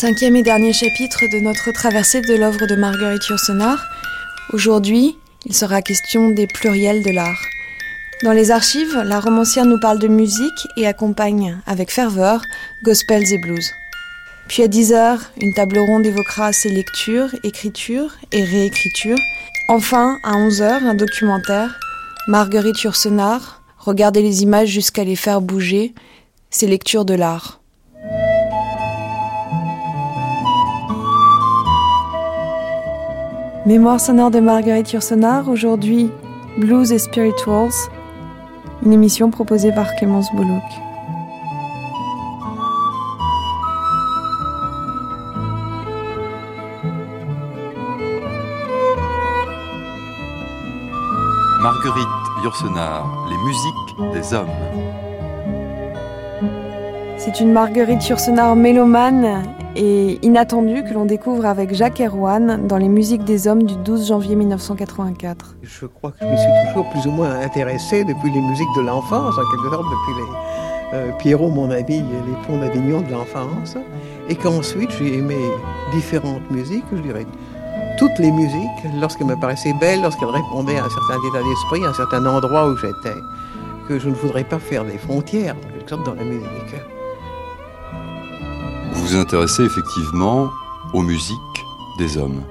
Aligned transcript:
Cinquième 0.00 0.34
et 0.34 0.42
dernier 0.42 0.72
chapitre 0.72 1.26
de 1.30 1.40
notre 1.40 1.72
traversée 1.72 2.22
de 2.22 2.34
l'œuvre 2.34 2.66
de 2.66 2.74
Marguerite 2.74 3.26
Yourcenar. 3.26 3.84
Aujourd'hui, 4.54 5.18
il 5.44 5.54
sera 5.54 5.82
question 5.82 6.30
des 6.30 6.46
pluriels 6.46 7.02
de 7.02 7.10
l'art. 7.10 7.42
Dans 8.22 8.32
les 8.32 8.50
archives, 8.50 8.96
la 9.04 9.20
romancière 9.20 9.66
nous 9.66 9.78
parle 9.78 9.98
de 9.98 10.08
musique 10.08 10.66
et 10.78 10.86
accompagne 10.86 11.58
avec 11.66 11.90
ferveur 11.90 12.40
gospels 12.82 13.30
et 13.30 13.36
blues. 13.36 13.74
Puis 14.48 14.62
à 14.62 14.68
10 14.68 14.94
heures, 14.94 15.20
une 15.38 15.52
table 15.52 15.78
ronde 15.78 16.06
évoquera 16.06 16.54
ses 16.54 16.70
lectures, 16.70 17.28
écritures 17.44 18.16
et 18.32 18.42
réécritures. 18.42 19.20
Enfin, 19.68 20.16
à 20.24 20.38
11 20.38 20.62
heures, 20.62 20.82
un 20.82 20.94
documentaire. 20.94 21.78
Marguerite 22.26 22.80
Yourcenar, 22.84 23.62
regardez 23.76 24.22
les 24.22 24.44
images 24.44 24.70
jusqu'à 24.70 25.04
les 25.04 25.14
faire 25.14 25.42
bouger, 25.42 25.92
ses 26.48 26.68
lectures 26.68 27.04
de 27.04 27.12
l'art. 27.12 27.59
Mémoire 33.70 34.00
sonore 34.00 34.32
de 34.32 34.40
Marguerite 34.40 34.90
Yourcenar, 34.90 35.48
aujourd'hui 35.48 36.10
Blues 36.58 36.90
et 36.90 36.98
Spirituals, 36.98 37.70
une 38.84 38.92
émission 38.92 39.30
proposée 39.30 39.70
par 39.70 39.94
Clémence 39.94 40.26
Boulouk. 40.34 40.60
Marguerite 51.62 52.08
Yourcenar, 52.42 53.06
les 53.30 53.36
musiques 53.36 54.12
des 54.12 54.34
hommes. 54.34 54.48
C'est 57.18 57.38
une 57.38 57.52
Marguerite 57.52 58.08
Yourcenar 58.08 58.56
mélomane 58.56 59.44
et 59.76 60.18
inattendu 60.22 60.82
que 60.84 60.92
l'on 60.92 61.04
découvre 61.04 61.46
avec 61.46 61.74
Jacques 61.74 62.00
Erwan 62.00 62.66
dans 62.66 62.76
les 62.76 62.88
musiques 62.88 63.24
des 63.24 63.46
hommes 63.46 63.62
du 63.62 63.76
12 63.76 64.08
janvier 64.08 64.36
1984. 64.36 65.56
Je 65.62 65.86
crois 65.86 66.10
que 66.12 66.18
je 66.20 66.26
me 66.26 66.36
suis 66.36 66.68
toujours 66.68 66.90
plus 66.90 67.06
ou 67.06 67.12
moins 67.12 67.40
intéressé 67.40 68.04
depuis 68.04 68.32
les 68.32 68.40
musiques 68.40 68.68
de 68.76 68.82
l'enfance, 68.82 69.34
en 69.34 69.50
quelque 69.50 69.74
sorte 69.74 69.84
depuis 69.84 70.22
les 70.22 70.38
euh, 70.92 71.12
Pierrot, 71.18 71.50
mon 71.50 71.70
ami, 71.70 71.98
les 71.98 72.46
ponts 72.46 72.58
d'Avignon 72.58 73.00
de 73.02 73.12
l'enfance, 73.12 73.76
et 74.28 74.34
qu'ensuite 74.34 74.90
j'ai 74.98 75.18
aimé 75.18 75.36
différentes 75.92 76.50
musiques, 76.50 76.84
je 76.92 77.00
dirais 77.02 77.26
toutes 77.98 78.18
les 78.18 78.30
musiques, 78.32 78.68
lorsqu'elles 79.00 79.26
me 79.26 79.38
paraissaient 79.38 79.74
belles, 79.74 80.02
lorsqu'elles 80.02 80.30
répondaient 80.30 80.78
à 80.78 80.84
un 80.84 80.88
certain 80.88 81.18
état 81.28 81.46
d'esprit, 81.46 81.84
à 81.84 81.90
un 81.90 81.94
certain 81.94 82.24
endroit 82.26 82.68
où 82.68 82.76
j'étais, 82.76 83.16
que 83.86 83.98
je 83.98 84.08
ne 84.08 84.14
voudrais 84.14 84.44
pas 84.44 84.58
faire 84.58 84.84
des 84.84 84.98
frontières, 84.98 85.54
en 85.54 85.74
quelque 85.74 85.90
sorte, 85.90 86.06
dans 86.06 86.14
la 86.14 86.24
musique. 86.24 86.74
Vous 88.92 89.06
vous 89.06 89.16
intéressez 89.16 89.64
effectivement 89.64 90.50
aux 90.92 91.02
musiques 91.02 91.36
des 91.98 92.16
hommes. 92.16 92.42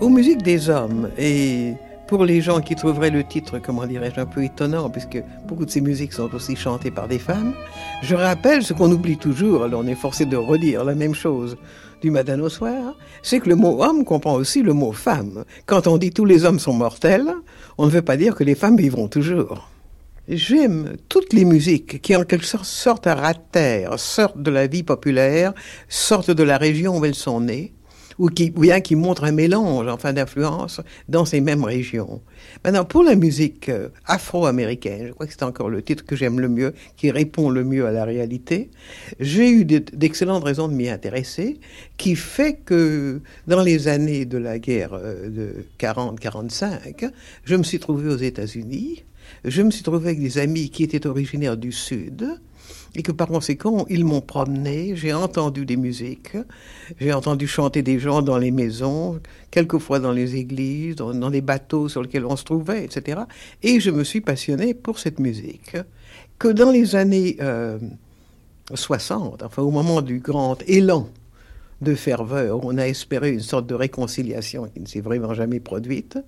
Aux 0.00 0.08
musiques 0.08 0.42
des 0.42 0.68
hommes. 0.68 1.08
Et 1.18 1.74
pour 2.06 2.24
les 2.24 2.40
gens 2.40 2.60
qui 2.60 2.74
trouveraient 2.74 3.10
le 3.10 3.24
titre, 3.24 3.58
comment 3.58 3.86
dirais-je, 3.86 4.20
un 4.20 4.26
peu 4.26 4.44
étonnant, 4.44 4.90
puisque 4.90 5.22
beaucoup 5.46 5.64
de 5.64 5.70
ces 5.70 5.80
musiques 5.80 6.12
sont 6.12 6.34
aussi 6.34 6.56
chantées 6.56 6.90
par 6.90 7.08
des 7.08 7.18
femmes, 7.18 7.54
je 8.02 8.14
rappelle 8.14 8.62
ce 8.62 8.72
qu'on 8.72 8.90
oublie 8.90 9.16
toujours, 9.16 9.64
alors 9.64 9.82
on 9.84 9.86
est 9.86 9.94
forcé 9.94 10.26
de 10.26 10.36
redire 10.36 10.84
la 10.84 10.94
même 10.94 11.14
chose 11.14 11.56
du 12.02 12.10
matin 12.10 12.38
au 12.40 12.48
soir, 12.48 12.94
c'est 13.22 13.40
que 13.40 13.48
le 13.48 13.56
mot 13.56 13.82
homme 13.82 14.04
comprend 14.04 14.34
aussi 14.34 14.62
le 14.62 14.74
mot 14.74 14.92
femme. 14.92 15.44
Quand 15.64 15.86
on 15.86 15.96
dit 15.96 16.10
tous 16.10 16.24
les 16.24 16.44
hommes 16.44 16.58
sont 16.58 16.74
mortels, 16.74 17.32
on 17.78 17.86
ne 17.86 17.90
veut 17.90 18.02
pas 18.02 18.16
dire 18.16 18.34
que 18.34 18.44
les 18.44 18.54
femmes 18.54 18.76
vivront 18.76 19.08
toujours. 19.08 19.68
J'aime 20.26 20.96
toutes 21.10 21.34
les 21.34 21.44
musiques 21.44 22.00
qui 22.00 22.16
en 22.16 22.24
quelque 22.24 22.46
sorte 22.46 22.64
sortent 22.64 23.06
à 23.06 23.14
ras 23.14 23.98
sortent 23.98 24.40
de 24.40 24.50
la 24.50 24.66
vie 24.66 24.82
populaire, 24.82 25.52
sortent 25.90 26.30
de 26.30 26.42
la 26.42 26.56
région 26.56 26.98
où 26.98 27.04
elles 27.04 27.14
sont 27.14 27.42
nées, 27.42 27.74
ou 28.18 28.28
qui, 28.28 28.48
bien 28.48 28.80
qui 28.80 28.96
montrent 28.96 29.24
un 29.24 29.32
mélange, 29.32 29.86
enfin, 29.86 30.14
d'influence 30.14 30.80
dans 31.10 31.26
ces 31.26 31.42
mêmes 31.42 31.62
régions. 31.62 32.22
Maintenant, 32.64 32.86
pour 32.86 33.02
la 33.02 33.16
musique 33.16 33.68
euh, 33.68 33.90
afro-américaine, 34.06 35.08
je 35.08 35.12
crois 35.12 35.26
que 35.26 35.32
c'est 35.32 35.42
encore 35.42 35.68
le 35.68 35.82
titre 35.82 36.06
que 36.06 36.16
j'aime 36.16 36.40
le 36.40 36.48
mieux, 36.48 36.72
qui 36.96 37.10
répond 37.10 37.50
le 37.50 37.62
mieux 37.62 37.86
à 37.86 37.92
la 37.92 38.06
réalité, 38.06 38.70
j'ai 39.20 39.50
eu 39.50 39.66
d'excellentes 39.66 40.44
raisons 40.44 40.68
de 40.68 40.74
m'y 40.74 40.88
intéresser, 40.88 41.60
qui 41.98 42.16
fait 42.16 42.54
que 42.64 43.20
dans 43.46 43.62
les 43.62 43.88
années 43.88 44.24
de 44.24 44.38
la 44.38 44.58
guerre 44.58 44.94
euh, 44.94 45.28
de 45.28 45.66
40-45, 45.78 47.10
je 47.44 47.56
me 47.56 47.62
suis 47.62 47.78
trouvé 47.78 48.08
aux 48.08 48.16
États-Unis, 48.16 49.04
je 49.44 49.62
me 49.62 49.70
suis 49.70 49.82
trouvé 49.82 50.08
avec 50.08 50.20
des 50.20 50.38
amis 50.38 50.70
qui 50.70 50.82
étaient 50.82 51.06
originaires 51.06 51.56
du 51.56 51.72
Sud 51.72 52.40
et 52.96 53.02
que 53.02 53.12
par 53.12 53.26
conséquent, 53.28 53.84
ils 53.88 54.04
m'ont 54.04 54.20
promené, 54.20 54.94
j'ai 54.94 55.12
entendu 55.12 55.66
des 55.66 55.76
musiques, 55.76 56.36
j'ai 57.00 57.12
entendu 57.12 57.46
chanter 57.46 57.82
des 57.82 57.98
gens 57.98 58.22
dans 58.22 58.38
les 58.38 58.52
maisons, 58.52 59.20
quelquefois 59.50 59.98
dans 59.98 60.12
les 60.12 60.36
églises, 60.36 60.96
dans, 60.96 61.28
les 61.28 61.40
bateaux 61.40 61.88
sur 61.88 62.02
lesquels 62.02 62.24
on 62.24 62.36
se 62.36 62.44
trouvait, 62.44 62.84
etc. 62.84 63.22
Et 63.62 63.80
je 63.80 63.90
me 63.90 64.04
suis 64.04 64.20
passionné 64.20 64.74
pour 64.74 64.98
cette 64.98 65.18
musique, 65.18 65.76
que 66.38 66.48
dans 66.48 66.70
les 66.70 66.94
années 66.94 67.36
60, 68.72 69.42
euh, 69.42 69.46
enfin 69.46 69.62
au 69.62 69.70
moment 69.70 70.00
du 70.00 70.20
grand 70.20 70.56
élan 70.68 71.08
de 71.84 71.94
ferveur, 71.94 72.64
on 72.64 72.76
a 72.78 72.88
espéré 72.88 73.32
une 73.32 73.40
sorte 73.40 73.66
de 73.66 73.74
réconciliation 73.74 74.66
qui 74.66 74.80
ne 74.80 74.86
s'est 74.86 75.00
vraiment 75.00 75.34
jamais 75.34 75.60
produite. 75.60 76.18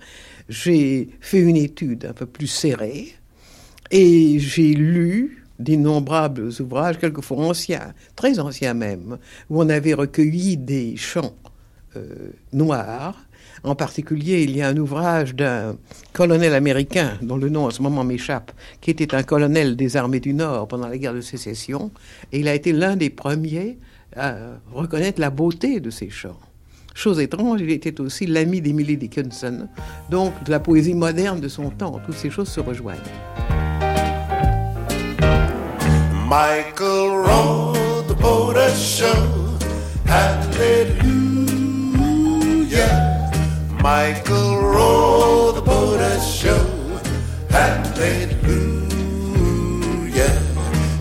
J'ai 0.49 1.09
fait 1.21 1.41
une 1.41 1.56
étude 1.56 2.06
un 2.06 2.12
peu 2.12 2.27
plus 2.27 2.47
serrée 2.47 3.15
et 3.91 4.39
j'ai 4.39 4.75
lu 4.75 5.45
d'innombrables 5.59 6.50
ouvrages, 6.61 6.99
quelquefois 6.99 7.39
anciens, 7.39 7.95
très 8.15 8.39
anciens 8.39 8.75
même, 8.75 9.19
où 9.50 9.62
on 9.62 9.69
avait 9.69 9.95
recueilli 9.95 10.56
des 10.56 10.97
chants 10.97 11.34
euh, 11.97 12.31
noirs. 12.53 13.22
En 13.65 13.75
particulier, 13.75 14.43
il 14.45 14.56
y 14.56 14.62
a 14.62 14.69
un 14.69 14.77
ouvrage 14.77 15.34
d'un 15.34 15.77
colonel 16.12 16.55
américain, 16.55 17.19
dont 17.22 17.37
le 17.37 17.49
nom 17.49 17.65
en 17.65 17.71
ce 17.71 17.83
moment 17.83 18.05
m'échappe, 18.05 18.53
qui 18.81 18.91
était 18.91 19.15
un 19.15 19.22
colonel 19.22 19.77
des 19.77 19.97
armées 19.97 20.21
du 20.21 20.34
Nord 20.34 20.69
pendant 20.69 20.89
la 20.89 20.99
guerre 20.99 21.15
de 21.15 21.21
sécession, 21.22 21.91
et 22.33 22.41
il 22.41 22.49
a 22.49 22.55
été 22.55 22.72
l'un 22.72 22.97
des 22.97 23.11
premiers 23.11 23.78
à 24.15 24.34
reconnaître 24.72 25.21
la 25.21 25.31
beauté 25.31 25.81
de 25.81 25.91
ces 25.91 26.11
chants. 26.11 26.39
Chose 26.94 27.21
étrange, 27.21 27.61
il 27.61 27.71
était 27.71 28.00
aussi 28.00 28.27
l'ami 28.27 28.62
d'Emily 28.62 28.97
Dickinson, 28.97 29.69
donc 30.11 30.33
de 30.44 30.50
la 30.50 30.61
poésie 30.61 30.94
moderne 30.94 31.41
de 31.41 31.49
son 31.49 31.69
temps. 31.69 32.00
Toutes 32.06 32.16
ces 32.16 32.31
choses 32.31 32.49
se 32.49 32.61
rejoignent. 32.61 32.97
Michael 36.27 37.22
rode 37.25 38.09
the 38.09 38.15
boat 38.15 38.56
show. 38.75 39.15
Hallelujah. 40.06 41.21
Michael 43.83 44.56
rode 44.56 45.56
the 45.56 45.62
boat 45.62 46.00
show. 46.21 46.66
Hallelujah. 47.50 48.43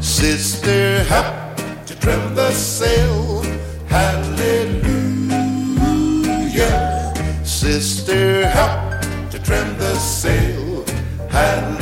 Sister, 0.01 1.03
help 1.05 1.44
trim 2.05 2.35
the 2.35 2.51
sail. 2.51 3.41
Hallelujah. 3.87 4.75
Sister, 7.43 8.47
help 8.47 9.01
to 9.31 9.39
trim 9.39 9.75
the 9.79 9.95
sail. 9.95 10.85
Hallelujah. 11.31 11.74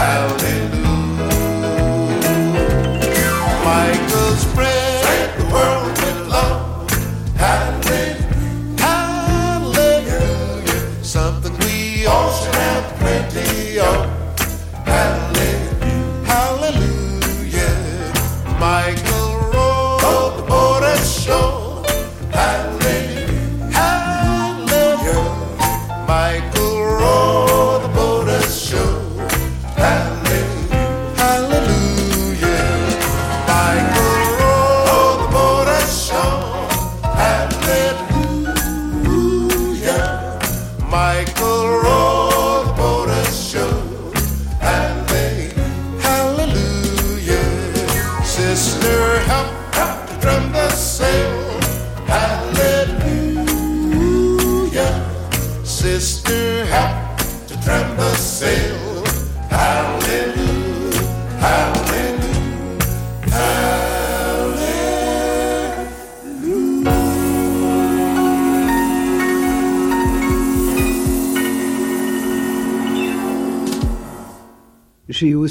Michael 0.00 0.39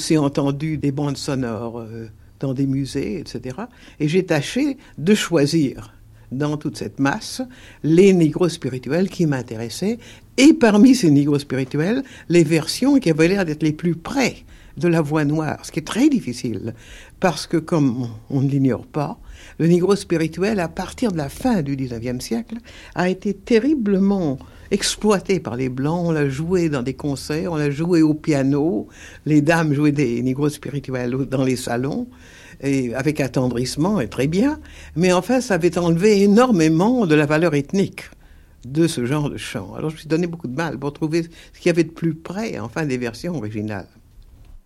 J'ai 0.10 0.18
aussi 0.18 0.26
entendu 0.26 0.78
des 0.78 0.92
bandes 0.92 1.18
sonores 1.18 1.82
euh, 1.82 2.08
dans 2.40 2.56
des 2.56 2.66
musées, 2.66 3.20
etc. 3.20 3.58
Et 4.00 4.08
j'ai 4.08 4.26
tâché 4.26 4.78
de 4.98 5.14
choisir 5.14 5.94
dans 6.32 6.58
toute 6.58 6.78
cette 6.78 7.00
masse 7.00 7.44
les 7.84 8.12
négros 8.12 8.50
spirituels 8.50 9.08
qui 9.08 9.28
m'intéressaient. 9.28 10.00
Et 10.38 10.54
parmi 10.54 10.96
ces 10.96 11.12
négros 11.12 11.38
spirituels, 11.38 12.02
les 12.28 12.44
versions 12.44 12.98
qui 12.98 13.12
avaient 13.12 13.28
l'air 13.28 13.46
d'être 13.46 13.62
les 13.62 13.72
plus 13.72 13.94
près 13.94 14.38
de 14.78 14.88
la 14.88 15.02
voix 15.02 15.26
noire, 15.26 15.64
ce 15.64 15.72
qui 15.72 15.78
est 15.78 15.84
très 15.84 16.10
difficile, 16.10 16.74
parce 17.20 17.46
que 17.46 17.58
comme 17.58 18.10
on 18.32 18.42
ne 18.42 18.50
l'ignore 18.50 18.88
pas, 18.88 19.20
le 19.60 19.68
négro 19.68 19.96
spirituel, 19.96 20.60
à 20.60 20.70
partir 20.70 21.12
de 21.12 21.18
la 21.18 21.30
fin 21.30 21.62
du 21.62 21.76
XIXe 21.76 22.24
siècle, 22.26 22.56
a 22.96 23.10
été 23.10 23.36
terriblement 23.36 24.40
exploité 24.72 25.40
par 25.40 25.56
les 25.56 25.70
Blancs. 25.70 26.08
On 26.08 26.12
l'a 26.12 26.30
joué 26.30 26.70
dans 26.70 26.84
des 26.84 26.94
concerts, 26.94 27.52
on 27.52 27.56
l'a 27.58 27.72
joué 27.72 28.02
au 28.02 28.14
piano. 28.14 28.88
Les 29.26 29.42
dames 29.42 29.74
jouaient 29.74 29.92
des 29.92 30.22
négros 30.22 30.50
spirituels 30.50 31.12
dans 31.12 31.44
les 31.44 31.56
salons, 31.56 32.08
et 32.62 32.94
avec 32.96 33.20
attendrissement 33.20 34.00
et 34.00 34.08
très 34.08 34.28
bien. 34.28 34.60
Mais 34.96 35.14
enfin, 35.14 35.42
ça 35.42 35.56
avait 35.56 35.78
enlevé 35.78 36.22
énormément 36.22 37.06
de 37.06 37.16
la 37.16 37.26
valeur 37.26 37.56
ethnique 37.56 38.10
de 38.66 38.88
ce 38.88 39.06
genre 39.06 39.30
de 39.30 39.38
chant. 39.38 39.74
Alors 39.76 39.90
je 39.90 39.96
me 39.96 40.00
suis 40.00 40.10
donné 40.10 40.28
beaucoup 40.28 40.48
de 40.48 40.56
mal 40.56 40.78
pour 40.78 40.94
trouver 40.94 41.24
ce 41.24 41.60
qu'il 41.60 41.68
y 41.68 41.70
avait 41.70 41.84
de 41.84 41.92
plus 41.92 42.14
près, 42.14 42.60
enfin, 42.60 42.86
des 42.86 42.98
versions 42.98 43.36
originales. 43.36 43.88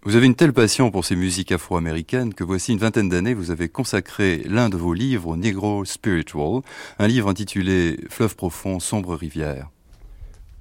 Vous 0.05 0.17
avez 0.17 0.25
une 0.25 0.35
telle 0.35 0.51
passion 0.51 0.91
pour 0.91 1.05
ces 1.05 1.15
musiques 1.15 1.53
afro-américaines 1.53 2.33
que 2.33 2.43
voici 2.43 2.73
une 2.73 2.79
vingtaine 2.79 3.07
d'années, 3.07 3.33
vous 3.33 3.51
avez 3.51 3.69
consacré 3.69 4.43
l'un 4.49 4.67
de 4.67 4.75
vos 4.75 4.93
livres 4.93 5.29
au 5.29 5.37
Negro 5.37 5.85
Spiritual, 5.85 6.61
un 6.99 7.07
livre 7.07 7.29
intitulé 7.29 7.97
Fleuve 8.09 8.35
profond, 8.35 8.81
sombre 8.81 9.15
rivière. 9.15 9.69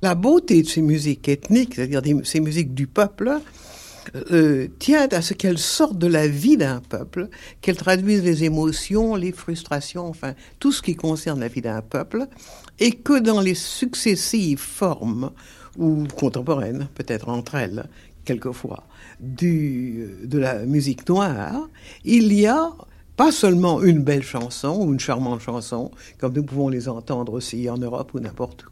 La 0.02 0.16
beauté 0.16 0.62
de 0.62 0.68
ces 0.68 0.82
musiques 0.82 1.28
ethniques, 1.28 1.76
c'est-à-dire 1.76 2.02
ces 2.24 2.40
musiques 2.40 2.74
du 2.74 2.88
peuple, 2.88 3.38
euh, 4.32 4.66
tient 4.80 5.06
à 5.12 5.22
ce 5.22 5.32
qu'elles 5.32 5.58
sortent 5.58 5.98
de 5.98 6.08
la 6.08 6.26
vie 6.26 6.56
d'un 6.56 6.80
peuple, 6.80 7.28
qu'elles 7.60 7.76
traduisent 7.76 8.24
les 8.24 8.42
émotions, 8.42 9.14
les 9.14 9.30
frustrations, 9.30 10.08
enfin 10.08 10.34
tout 10.58 10.72
ce 10.72 10.82
qui 10.82 10.96
concerne 10.96 11.38
la 11.38 11.46
vie 11.46 11.60
d'un 11.60 11.82
peuple, 11.82 12.26
et 12.80 12.90
que 12.90 13.20
dans 13.20 13.40
les 13.40 13.54
successives 13.54 14.58
formes, 14.58 15.30
ou 15.78 16.04
contemporaines 16.16 16.88
peut-être 16.94 17.28
entre 17.28 17.54
elles, 17.54 17.88
quelquefois, 18.24 18.84
du, 19.20 20.08
de 20.24 20.38
la 20.38 20.66
musique 20.66 21.08
noire, 21.08 21.68
il 22.04 22.32
y 22.32 22.46
a 22.46 22.72
pas 23.16 23.32
seulement 23.32 23.82
une 23.82 24.02
belle 24.02 24.22
chanson 24.22 24.76
ou 24.80 24.92
une 24.92 25.00
charmante 25.00 25.40
chanson, 25.40 25.90
comme 26.18 26.32
nous 26.32 26.44
pouvons 26.44 26.68
les 26.68 26.88
entendre 26.88 27.34
aussi 27.34 27.68
en 27.68 27.78
Europe 27.78 28.12
ou 28.14 28.20
n'importe 28.20 28.64
où, 28.64 28.70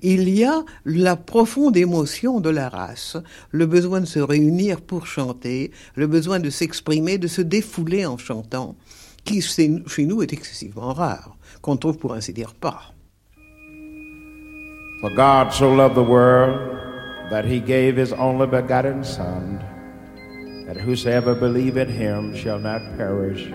il 0.00 0.28
y 0.28 0.44
a 0.44 0.62
la 0.84 1.16
profonde 1.16 1.76
émotion 1.76 2.40
de 2.40 2.50
la 2.50 2.68
race, 2.68 3.16
le 3.50 3.66
besoin 3.66 4.00
de 4.00 4.06
se 4.06 4.18
réunir 4.18 4.80
pour 4.80 5.06
chanter, 5.06 5.70
le 5.94 6.06
besoin 6.06 6.40
de 6.40 6.50
s'exprimer, 6.50 7.18
de 7.18 7.28
se 7.28 7.42
défouler 7.42 8.06
en 8.06 8.16
chantant, 8.16 8.76
qui 9.24 9.40
chez 9.40 10.04
nous 10.06 10.22
est 10.22 10.32
excessivement 10.32 10.92
rare, 10.92 11.36
qu'on 11.60 11.76
trouve 11.76 11.98
pour 11.98 12.14
ainsi 12.14 12.32
dire 12.32 12.54
pas. 12.54 12.92
For 15.00 15.10
God 15.10 15.52
so 15.52 15.74
loved 15.74 15.96
the 15.96 16.08
world 16.08 16.56
that 17.30 17.44
he 17.44 17.60
gave 17.60 17.96
his 17.96 18.12
only 18.12 18.46
begotten 18.46 19.02
Son, 19.02 19.58
that 20.66 20.76
whosoever 20.76 21.34
believe 21.34 21.76
in 21.76 21.88
him 21.88 22.34
shall 22.34 22.60
not 22.60 22.80
perish, 22.96 23.50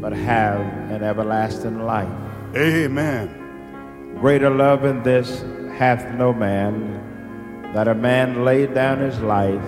but 0.00 0.12
have 0.12 0.60
an 0.90 1.02
everlasting 1.02 1.84
life. 1.84 2.08
Amen. 2.56 4.16
Greater 4.18 4.50
love 4.50 4.82
than 4.82 5.02
this 5.02 5.42
hath 5.78 6.14
no 6.14 6.32
man, 6.32 7.72
that 7.74 7.88
a 7.88 7.94
man 7.94 8.44
laid 8.44 8.74
down 8.74 8.98
his 9.00 9.18
life 9.20 9.62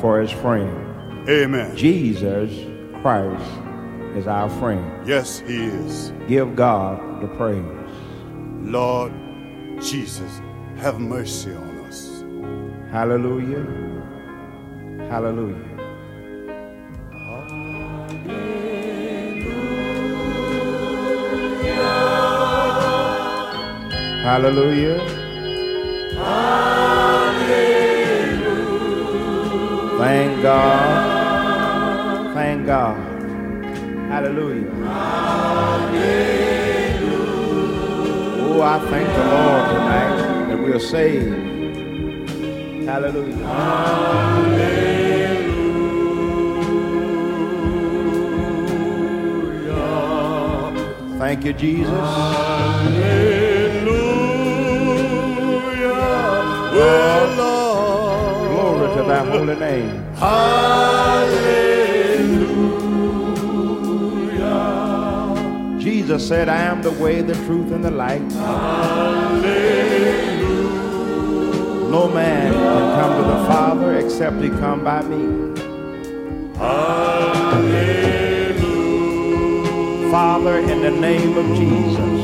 for 0.00 0.20
his 0.20 0.30
friend. 0.30 1.28
Amen. 1.28 1.76
Jesus 1.76 2.50
Christ 3.00 3.50
is 4.16 4.26
our 4.26 4.48
friend. 4.58 5.06
Yes, 5.06 5.40
he 5.40 5.64
is. 5.64 6.12
Give 6.28 6.54
God 6.54 7.22
the 7.22 7.28
praise. 7.28 7.64
Lord 8.60 9.12
Jesus, 9.80 10.40
have 10.76 10.98
mercy 11.00 11.52
on 11.52 11.78
us. 11.86 12.24
Hallelujah. 12.90 13.64
Hallelujah. 15.10 15.73
Hallelujah. 24.24 24.98
Hallelujah. 26.16 27.44
Thank 29.98 30.42
God. 30.42 32.32
Thank 32.34 32.64
God. 32.64 32.96
Hallelujah. 34.08 34.70
Hallelujah. 34.86 36.14
Oh, 38.40 38.62
I 38.62 38.78
thank 38.88 39.08
the 39.12 39.24
Lord 39.34 39.64
tonight 39.74 40.16
that 40.48 40.58
we 40.58 40.72
are 40.72 40.80
saved. 40.80 41.36
Hallelujah. 42.88 43.44
Hallelujah. 43.44 44.64
Thank 51.18 51.44
you, 51.44 51.52
Jesus. 51.52 53.43
Well, 56.84 58.48
Glory 58.48 58.88
to 58.96 59.02
thy 59.04 59.24
holy 59.24 59.56
name. 59.56 60.04
Hallelujah. 64.44 65.80
Jesus 65.80 66.26
said, 66.26 66.48
I 66.48 66.58
am 66.58 66.82
the 66.82 66.90
way, 66.92 67.22
the 67.22 67.34
truth, 67.46 67.72
and 67.72 67.84
the 67.84 67.90
light. 67.90 68.20
Hallelujah. 68.32 69.44
No 71.90 72.08
man 72.08 72.52
can 72.52 73.00
come 73.00 73.22
to 73.22 73.28
the 73.28 73.44
Father 73.46 73.94
except 73.98 74.40
he 74.42 74.48
come 74.50 74.82
by 74.84 75.02
me. 75.02 75.22
Hallelujah. 76.58 78.14
Father, 80.10 80.58
in 80.58 80.80
the 80.82 80.90
name 80.90 81.36
of 81.38 81.46
Jesus, 81.56 82.23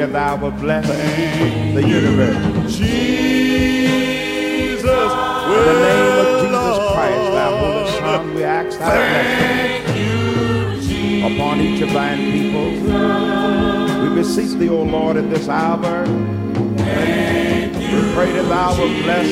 pray 0.00 0.06
that 0.06 0.12
thou 0.12 0.36
will 0.36 0.50
bless 0.52 0.86
the 0.86 1.82
universe. 1.86 2.36
Jesus, 2.76 3.20
In 4.82 5.64
the 5.66 5.76
name 5.88 6.16
of 6.18 6.26
Jesus 6.40 6.78
Christ, 6.92 7.24
thy 7.32 7.48
holy 7.58 7.90
Son, 7.98 8.34
we 8.34 8.42
ask 8.44 8.78
thy 8.78 8.96
blessing 9.84 11.34
upon 11.34 11.60
each 11.60 11.82
of 11.82 11.92
thine 11.92 12.32
people. 12.32 12.70
We 14.02 14.08
beseech 14.14 14.52
thee, 14.58 14.70
O 14.70 14.82
Lord, 14.82 15.16
in 15.16 15.28
this 15.28 15.48
hour. 15.48 16.04
We 16.06 18.00
pray 18.14 18.32
that 18.32 18.46
thou 18.48 18.70
will 18.78 19.02
bless 19.02 19.28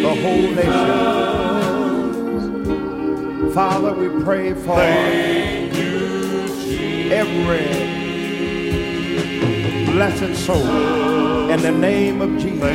the 0.00 0.14
whole 0.22 0.48
nation. 0.54 1.12
Father, 3.52 3.92
we 3.92 4.08
pray 4.24 4.54
for 4.54 4.80
every 7.12 8.01
blessed 9.92 10.34
soul 10.46 11.50
in 11.50 11.60
the 11.60 11.70
name 11.70 12.22
of 12.22 12.30
Jesus. 12.40 12.66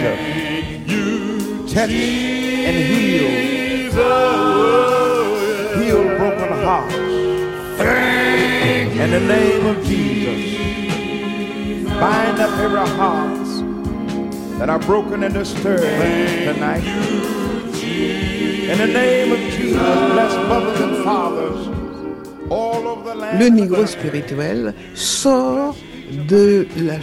touch 1.74 1.90
and 1.90 2.78
heal. 2.90 3.30
Heal 5.82 6.04
broken 6.18 6.52
hearts. 6.64 6.96
In 9.04 9.10
the 9.12 9.20
name 9.20 9.66
of 9.66 9.84
Jesus. 9.84 10.42
Bind 12.00 12.40
up 12.40 12.52
every 12.60 12.88
heart 13.00 13.48
that 14.60 14.70
are 14.70 14.80
broken 14.80 15.24
and 15.24 15.34
disturbed 15.34 15.82
tonight. 15.82 16.86
In 18.72 18.78
the 18.78 18.88
name 18.88 19.32
of 19.32 19.40
Jesus, 19.56 19.74
bless 20.14 20.34
mothers 20.48 20.80
and 20.82 21.04
fathers 21.04 21.68
all 22.52 22.88
over 22.88 23.10
the 23.10 23.16
land. 23.16 23.40
Le 23.40 23.50
Negro 23.50 23.88
spirituel 23.88 24.74
sort 24.96 25.76
de 26.12 26.68
la, 26.78 27.00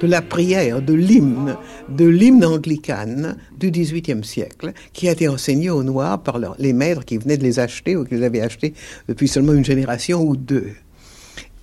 de 0.00 0.06
la 0.06 0.22
prière, 0.22 0.80
de 0.82 0.94
l'hymne, 0.94 1.56
de 1.88 2.04
l'hymne 2.04 2.44
anglicane 2.44 3.36
du 3.58 3.70
XVIIIe 3.70 4.24
siècle, 4.24 4.72
qui 4.92 5.08
a 5.08 5.12
été 5.12 5.28
enseigné 5.28 5.70
aux 5.70 5.82
Noirs 5.82 6.22
par 6.22 6.38
les 6.58 6.72
maîtres 6.72 7.04
qui 7.04 7.18
venaient 7.18 7.36
de 7.36 7.42
les 7.42 7.58
acheter 7.58 7.96
ou 7.96 8.04
qui 8.04 8.14
les 8.14 8.24
avaient 8.24 8.40
achetés 8.40 8.74
depuis 9.08 9.28
seulement 9.28 9.52
une 9.52 9.64
génération 9.64 10.22
ou 10.22 10.36
deux. 10.36 10.70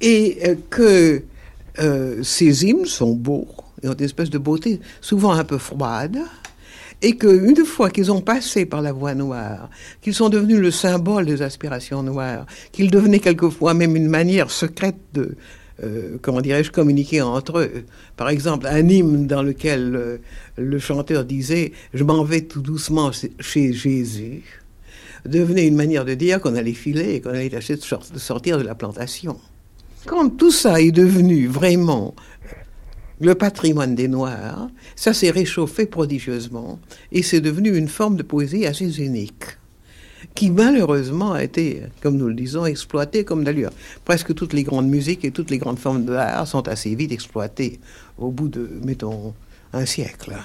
Et 0.02 0.38
euh, 0.46 0.56
que 0.70 1.24
euh, 1.80 2.24
ces 2.24 2.66
hymnes 2.66 2.86
sont 2.86 3.14
beaux, 3.14 3.48
ils 3.84 3.90
ont 3.90 3.94
une 3.94 4.06
espèce 4.06 4.30
de 4.30 4.38
beauté 4.38 4.80
souvent 5.02 5.32
un 5.32 5.44
peu 5.44 5.58
froide, 5.58 6.20
et 7.02 7.18
qu'une 7.18 7.66
fois 7.66 7.90
qu'ils 7.90 8.12
ont 8.12 8.22
passé 8.22 8.66
par 8.66 8.82
la 8.82 8.94
voie 8.94 9.14
noire, 9.14 9.70
qu'ils 10.02 10.14
sont 10.14 10.30
devenus 10.30 10.60
le 10.60 10.72
symbole 10.72 11.26
des 11.26 11.42
aspirations 11.42 12.02
noires, 12.04 12.46
qu'ils 12.72 12.90
devenaient 12.90 13.20
quelquefois 13.20 13.74
même 13.74 13.96
une 13.96 14.08
manière 14.08 14.50
secrète 14.50 14.98
de, 15.14 15.36
euh, 15.84 16.18
comment 16.22 16.42
dirais-je, 16.42 16.72
communiquer 16.72 17.22
entre 17.22 17.60
eux. 17.60 17.84
Par 18.16 18.30
exemple, 18.30 18.68
un 18.68 18.88
hymne 18.88 19.28
dans 19.28 19.44
lequel 19.44 19.96
euh, 19.96 20.18
le 20.58 20.80
chanteur 20.80 21.26
disait 21.26 21.74
«Je 21.94 22.04
m'en 22.04 22.24
vais 22.24 22.42
tout 22.42 22.62
doucement 22.62 23.12
chez 23.40 23.74
Jésus» 23.74 24.44
devenait 25.26 25.68
une 25.68 25.76
manière 25.76 26.06
de 26.06 26.14
dire 26.14 26.40
qu'on 26.40 26.56
allait 26.56 26.74
filer 26.74 27.16
et 27.16 27.22
qu'on 27.22 27.32
allait 27.32 27.50
tâcher 27.50 27.76
de 27.76 27.82
sor- 27.82 28.06
de 28.14 28.20
sortir 28.20 28.58
de 28.60 28.64
la 28.64 28.76
plantation. 28.76 29.40
Quand 30.06 30.30
tout 30.30 30.52
ça 30.52 30.80
est 30.80 30.92
devenu 30.92 31.48
vraiment 31.48 32.14
le 33.20 33.34
patrimoine 33.34 33.96
des 33.96 34.08
Noirs, 34.08 34.70
ça 34.96 35.14
s'est 35.14 35.32
réchauffé 35.32 35.88
prodigieusement 35.88 36.80
et 37.12 37.24
c'est 37.24 37.42
devenu 37.42 37.76
une 37.76 37.88
forme 37.88 38.18
de 38.18 38.24
poésie 38.24 38.68
assez 38.68 39.00
unique 39.02 39.58
qui 40.36 40.52
malheureusement 40.52 41.34
a 41.34 41.44
été, 41.44 41.84
comme 42.02 42.18
nous 42.18 42.28
le 42.28 42.34
disons, 42.34 42.66
exploitée 42.66 43.24
comme 43.24 43.44
d'ailleurs 43.44 43.72
presque 44.04 44.36
toutes 44.36 44.54
les 44.54 44.64
grandes 44.64 44.90
musiques 44.90 45.26
et 45.26 45.32
toutes 45.32 45.50
les 45.50 45.58
grandes 45.58 45.80
formes 45.80 46.06
d'art 46.06 46.46
sont 46.46 46.68
assez 46.68 46.94
vite 46.94 47.14
exploitées 47.14 47.80
au 48.18 48.30
bout 48.30 48.50
de, 48.50 48.70
mettons, 48.84 49.34
un 49.74 49.86
siècle. 49.86 50.36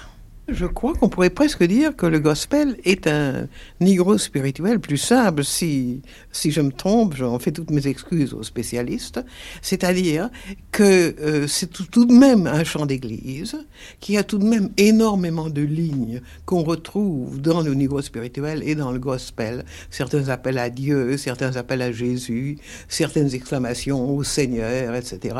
Je 0.53 0.67
crois 0.67 0.95
qu'on 0.95 1.09
pourrait 1.09 1.31
presque 1.31 1.63
dire 1.63 1.95
que 1.95 2.07
le 2.07 2.19
gospel 2.19 2.77
est 2.85 3.07
un 3.07 3.47
nigro 3.81 4.19
spirituel 4.19 4.81
plus 4.81 4.97
simple. 4.97 5.45
Si, 5.45 6.03
si 6.33 6.51
je 6.51 6.61
me 6.61 6.73
trompe, 6.73 7.15
j'en 7.15 7.39
fais 7.39 7.53
toutes 7.53 7.71
mes 7.71 7.87
excuses 7.87 8.35
aux 8.35 8.43
spécialistes. 8.43 9.21
C'est-à-dire 9.63 10.29
que 10.73 11.15
euh, 11.21 11.47
c'est 11.47 11.69
tout, 11.69 12.05
de 12.05 12.13
même 12.13 12.47
un 12.47 12.65
chant 12.65 12.87
d'église 12.87 13.57
qui 14.01 14.17
a 14.17 14.25
tout 14.25 14.39
de 14.39 14.45
même 14.45 14.71
énormément 14.77 15.51
de 15.51 15.63
lignes 15.63 16.21
qu'on 16.47 16.63
retrouve 16.63 17.41
dans 17.41 17.63
le 17.63 17.75
niveau 17.75 18.03
spirituel 18.03 18.63
et 18.65 18.75
dans 18.75 18.91
le 18.91 18.99
gospel. 18.99 19.65
Certains 19.91 20.29
appels 20.31 20.59
à 20.59 20.69
Dieu, 20.69 21.17
certains 21.17 21.57
appels 21.57 21.83
à 21.83 21.93
Jésus, 21.93 22.59
certaines 22.89 23.35
exclamations 23.35 24.17
au 24.17 24.25
Seigneur, 24.25 24.97
etc. 24.97 25.37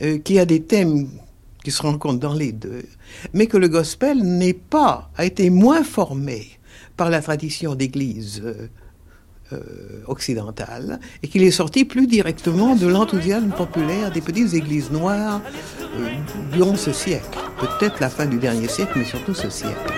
Euh, 0.00 0.18
qui 0.18 0.38
a 0.38 0.44
des 0.44 0.62
thèmes 0.62 1.08
qui 1.62 1.70
se 1.70 1.82
rencontrent 1.82 2.20
dans 2.20 2.34
les 2.34 2.52
deux, 2.52 2.84
mais 3.32 3.46
que 3.46 3.56
le 3.56 3.68
gospel 3.68 4.18
n'est 4.18 4.52
pas, 4.54 5.10
a 5.16 5.24
été 5.24 5.50
moins 5.50 5.84
formé 5.84 6.58
par 6.96 7.10
la 7.10 7.20
tradition 7.22 7.74
d'église 7.74 8.42
euh, 8.44 8.68
euh, 9.52 10.02
occidentale 10.06 10.98
et 11.22 11.28
qu'il 11.28 11.42
est 11.42 11.50
sorti 11.50 11.84
plus 11.84 12.06
directement 12.06 12.74
de 12.74 12.86
l'enthousiasme 12.86 13.50
populaire 13.50 14.10
des 14.10 14.20
petites 14.20 14.54
églises 14.54 14.90
noires 14.90 15.40
euh, 15.96 16.08
durant 16.52 16.76
ce 16.76 16.92
siècle, 16.92 17.38
peut-être 17.58 18.00
la 18.00 18.08
fin 18.08 18.26
du 18.26 18.38
dernier 18.38 18.68
siècle, 18.68 18.92
mais 18.96 19.04
surtout 19.04 19.34
ce 19.34 19.50
siècle. 19.50 19.92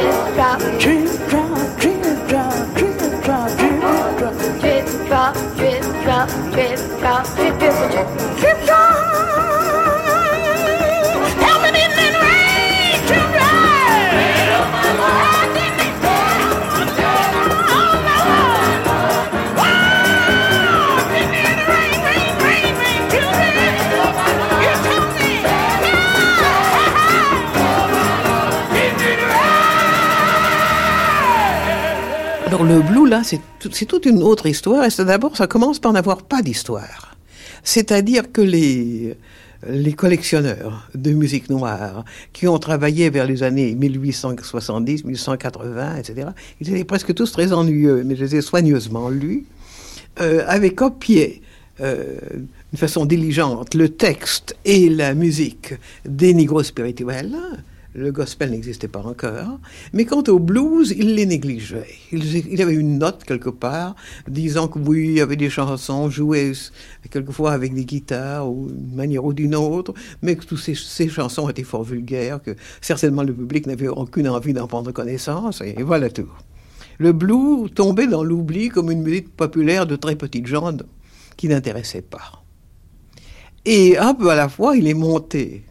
Drip, 0.00 0.34
drop, 0.34 0.60
drip, 0.78 2.28
drop, 2.28 2.54
drip, 2.74 2.96
drop, 3.24 3.50
drip, 3.58 3.80
drop, 3.80 4.34
drip, 4.60 4.86
drop, 5.06 5.34
drip, 5.56 5.82
drop, 6.02 6.28
drip, 6.52 6.78
drop, 7.00 7.26
drip, 7.36 8.79
le 32.70 32.82
blue, 32.82 33.08
là, 33.08 33.22
c'est 33.24 33.40
tout- 33.58 33.70
c'est 33.72 33.86
toute 33.86 34.06
une 34.06 34.22
autre 34.22 34.46
histoire. 34.46 34.84
Et 34.84 35.04
d'abord, 35.04 35.36
ça 35.36 35.46
commence 35.46 35.78
par 35.80 35.92
n'avoir 35.92 36.22
pas 36.22 36.40
d'histoire. 36.40 37.16
C'est-à-dire 37.64 38.30
que 38.32 38.40
les, 38.40 39.16
collectionneurs 39.96 40.88
de 40.94 41.10
musique 41.12 41.50
noire 41.50 42.04
qui 42.32 42.48
ont 42.48 42.58
travaillé 42.58 43.10
vers 43.10 43.26
les 43.26 43.42
années 43.42 43.74
1870, 43.74 45.04
1880, 45.04 45.96
etc., 45.96 46.28
ils 46.60 46.70
étaient 46.70 46.84
presque 46.84 47.12
tous 47.12 47.30
très 47.32 47.52
ennuyeux, 47.52 48.02
mais 48.06 48.16
je 48.16 48.24
les 48.24 48.36
ai 48.36 48.40
soigneusement 48.40 49.10
lus, 49.10 49.44
euh, 50.20 50.44
avaient 50.46 50.74
copié 50.74 51.42
euh, 51.80 52.18
d'une 52.70 52.78
façon 52.78 53.04
diligente 53.04 53.74
le 53.74 53.88
texte 53.88 54.54
et 54.64 54.88
la 54.88 55.12
musique 55.14 55.74
des 56.06 56.32
nigros 56.34 56.62
spirituels. 56.62 57.36
Le 57.92 58.12
gospel 58.12 58.52
n'existait 58.52 58.86
pas 58.86 59.00
encore. 59.00 59.58
Mais 59.92 60.04
quant 60.04 60.22
au 60.28 60.38
blues, 60.38 60.94
il 60.96 61.16
les 61.16 61.26
négligeait. 61.26 61.88
Il, 62.12 62.62
avait 62.62 62.74
une 62.74 62.98
note 62.98 63.24
quelque 63.24 63.50
part 63.50 63.96
disant 64.28 64.68
que 64.68 64.78
oui, 64.78 65.08
il 65.08 65.12
y 65.14 65.20
avait 65.20 65.36
des 65.36 65.50
chansons 65.50 66.08
jouées 66.08 66.52
quelquefois 67.10 67.50
avec 67.52 67.74
des 67.74 67.84
guitares 67.84 68.48
ou 68.48 68.68
d'une 68.70 68.94
manière 68.94 69.24
ou 69.24 69.32
d'une 69.32 69.56
autre, 69.56 69.92
mais 70.22 70.36
que 70.36 70.44
toutes 70.44 70.60
ces, 70.60 71.08
chansons 71.08 71.48
étaient 71.48 71.64
fort 71.64 71.82
vulgaires, 71.82 72.40
que 72.40 72.54
certainement 72.80 73.24
le 73.24 73.32
public 73.32 73.66
n'avait 73.66 73.88
aucune 73.88 74.28
envie 74.28 74.52
d'en 74.52 74.68
prendre 74.68 74.92
connaissance, 74.92 75.60
et 75.60 75.82
voilà 75.82 76.10
tout. 76.10 76.30
Le 76.98 77.12
blues 77.12 77.70
tombait 77.74 78.06
dans 78.06 78.22
l'oubli 78.22 78.68
comme 78.68 78.90
une 78.90 79.02
musique 79.02 79.34
populaire 79.34 79.86
de 79.86 79.96
très 79.96 80.14
petites 80.14 80.46
gens 80.46 80.76
qui 81.36 81.48
n'intéressait 81.48 82.02
pas. 82.02 82.44
Et 83.64 83.98
un 83.98 84.14
peu 84.14 84.30
à 84.30 84.36
la 84.36 84.48
fois, 84.48 84.76
il 84.76 84.86
est 84.86 84.94
monté 84.94 85.64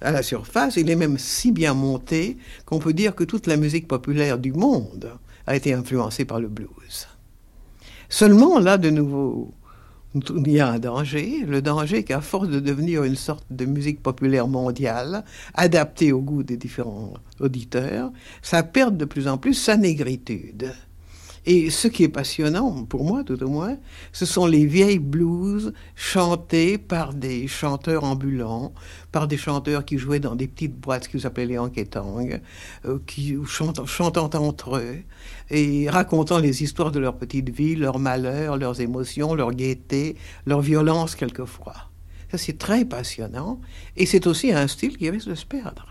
à 0.00 0.10
la 0.10 0.22
surface, 0.22 0.76
il 0.76 0.90
est 0.90 0.96
même 0.96 1.18
si 1.18 1.52
bien 1.52 1.74
monté 1.74 2.38
qu'on 2.64 2.78
peut 2.78 2.92
dire 2.92 3.14
que 3.14 3.24
toute 3.24 3.46
la 3.46 3.56
musique 3.56 3.88
populaire 3.88 4.38
du 4.38 4.52
monde 4.52 5.12
a 5.46 5.56
été 5.56 5.72
influencée 5.72 6.24
par 6.24 6.40
le 6.40 6.48
blues. 6.48 7.08
Seulement, 8.08 8.58
là, 8.58 8.76
de 8.76 8.90
nouveau, 8.90 9.52
il 10.14 10.50
y 10.50 10.60
a 10.60 10.68
un 10.68 10.78
danger, 10.78 11.44
le 11.46 11.62
danger 11.62 12.02
qu'à 12.02 12.20
force 12.20 12.48
de 12.48 12.58
devenir 12.58 13.04
une 13.04 13.16
sorte 13.16 13.46
de 13.50 13.64
musique 13.64 14.02
populaire 14.02 14.48
mondiale, 14.48 15.24
adaptée 15.54 16.12
au 16.12 16.20
goût 16.20 16.42
des 16.42 16.56
différents 16.56 17.14
auditeurs, 17.38 18.10
ça 18.42 18.62
perd 18.62 18.96
de 18.96 19.04
plus 19.04 19.28
en 19.28 19.38
plus 19.38 19.54
sa 19.54 19.76
négritude. 19.76 20.72
Et 21.46 21.70
ce 21.70 21.88
qui 21.88 22.04
est 22.04 22.08
passionnant, 22.08 22.84
pour 22.84 23.04
moi 23.04 23.24
tout 23.24 23.42
au 23.42 23.48
moins, 23.48 23.76
ce 24.12 24.26
sont 24.26 24.46
les 24.46 24.66
vieilles 24.66 24.98
blues 24.98 25.72
chantées 25.94 26.76
par 26.76 27.14
des 27.14 27.48
chanteurs 27.48 28.04
ambulants, 28.04 28.74
par 29.10 29.26
des 29.26 29.38
chanteurs 29.38 29.84
qui 29.84 29.96
jouaient 29.96 30.20
dans 30.20 30.36
des 30.36 30.46
petites 30.46 30.78
boîtes 30.78 31.08
qui 31.08 31.18
s'appelaient 31.18 31.46
les 31.46 31.58
Anketang, 31.58 32.40
euh, 32.84 32.98
chantant, 33.46 33.86
chantant 33.86 34.30
entre 34.34 34.76
eux 34.76 34.98
et 35.50 35.88
racontant 35.88 36.38
les 36.38 36.62
histoires 36.62 36.92
de 36.92 37.00
leur 37.00 37.16
petite 37.16 37.48
vie, 37.48 37.74
leurs 37.74 37.98
malheurs, 37.98 38.58
leurs 38.58 38.80
émotions, 38.80 39.34
leur 39.34 39.52
gaieté, 39.52 40.16
leur 40.44 40.60
violence 40.60 41.14
quelquefois. 41.14 41.88
Ça 42.30 42.38
c'est 42.38 42.58
très 42.58 42.84
passionnant 42.84 43.60
et 43.96 44.04
c'est 44.04 44.26
aussi 44.26 44.52
un 44.52 44.68
style 44.68 44.98
qui 44.98 45.08
risque 45.08 45.28
de 45.28 45.34
se 45.34 45.46
perdre. 45.46 45.86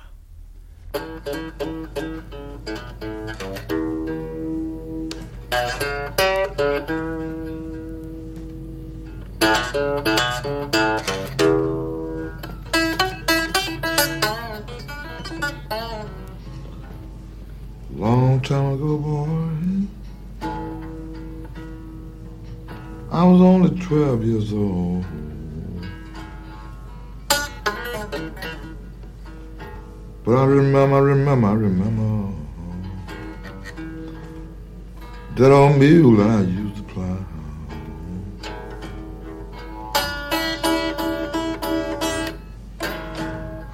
Time 18.50 18.74
ago, 18.74 18.98
boy, 18.98 19.28
I 23.12 23.24
was 23.24 23.42
only 23.42 23.80
12 23.80 24.24
years 24.24 24.52
old. 24.54 25.06
But 30.24 30.36
I 30.36 30.46
remember, 30.46 30.96
I 30.96 31.00
remember, 31.00 31.48
I 31.48 31.54
remember 31.54 32.34
that 35.36 35.52
old 35.52 35.78
mule 35.78 36.20
I 36.20 36.42
used 36.42 36.78
to 36.78 36.84
plow. 36.92 37.26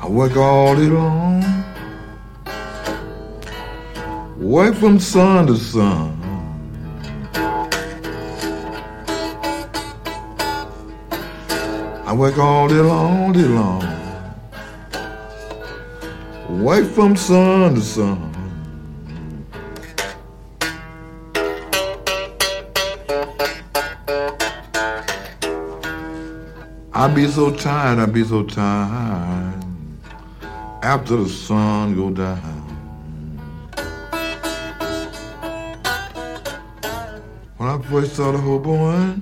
I 0.02 0.08
work 0.10 0.36
all 0.36 0.76
day 0.76 0.90
long, 0.90 1.45
way 4.46 4.72
from 4.72 5.00
sun 5.00 5.48
to 5.48 5.58
sun. 5.58 6.22
I 12.06 12.14
work 12.14 12.38
all 12.38 12.68
day 12.68 12.76
long, 12.76 13.24
all 13.24 13.34
day 13.34 13.42
long, 13.42 13.82
way 16.64 16.84
from 16.84 17.16
sun 17.16 17.74
to 17.74 17.82
sun. 17.82 18.32
I 26.94 27.08
be 27.08 27.26
so 27.28 27.50
tired, 27.50 27.98
I 27.98 28.06
be 28.06 28.24
so 28.24 28.44
tired 28.44 29.66
after 30.84 31.16
the 31.16 31.28
sun 31.28 31.96
go 31.96 32.12
down. 32.12 32.65
First 37.90 38.14
started 38.14 38.42
hoboing, 38.42 39.22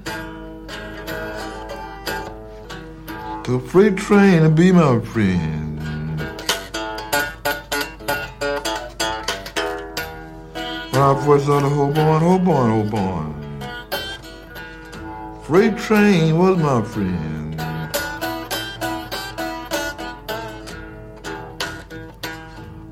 the 3.43 3.60
freight 3.67 3.98
train 3.98 4.43
to 4.43 4.50
be 4.50 4.72
my 4.72 5.00
friend. 5.01 5.79
When 10.91 11.01
I 11.01 11.25
first 11.25 11.43
started 11.43 11.67
hoboing, 11.67 12.22
hoboing, 12.22 12.89
hoboing, 12.89 13.34
freight 15.43 15.77
train 15.77 16.38
was 16.38 16.58
my 16.58 16.82
friend. 16.84 17.60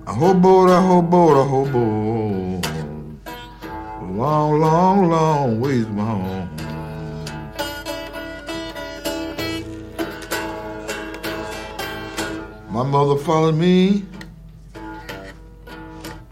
I 0.06 0.14
hoboed, 0.14 0.70
I 0.70 0.82
hoboed, 0.82 1.38
I 1.38 1.48
hoboed. 1.48 2.21
Long, 4.22 4.60
long, 4.60 5.10
long 5.10 5.60
ways 5.60 5.84
from 5.84 5.98
home. 5.98 6.50
My 12.70 12.84
mother 12.84 13.18
followed 13.18 13.56
me, 13.56 14.06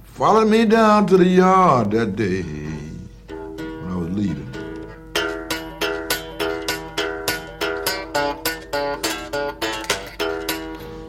followed 0.03 0.49
me 0.49 0.65
down 0.65 1.07
to 1.07 1.17
the 1.17 1.25
yard 1.25 1.89
that 1.89 2.15
day 2.15 2.43
when 2.43 3.87
I 3.89 3.95
was 3.95 4.09
leaving. 4.11 4.51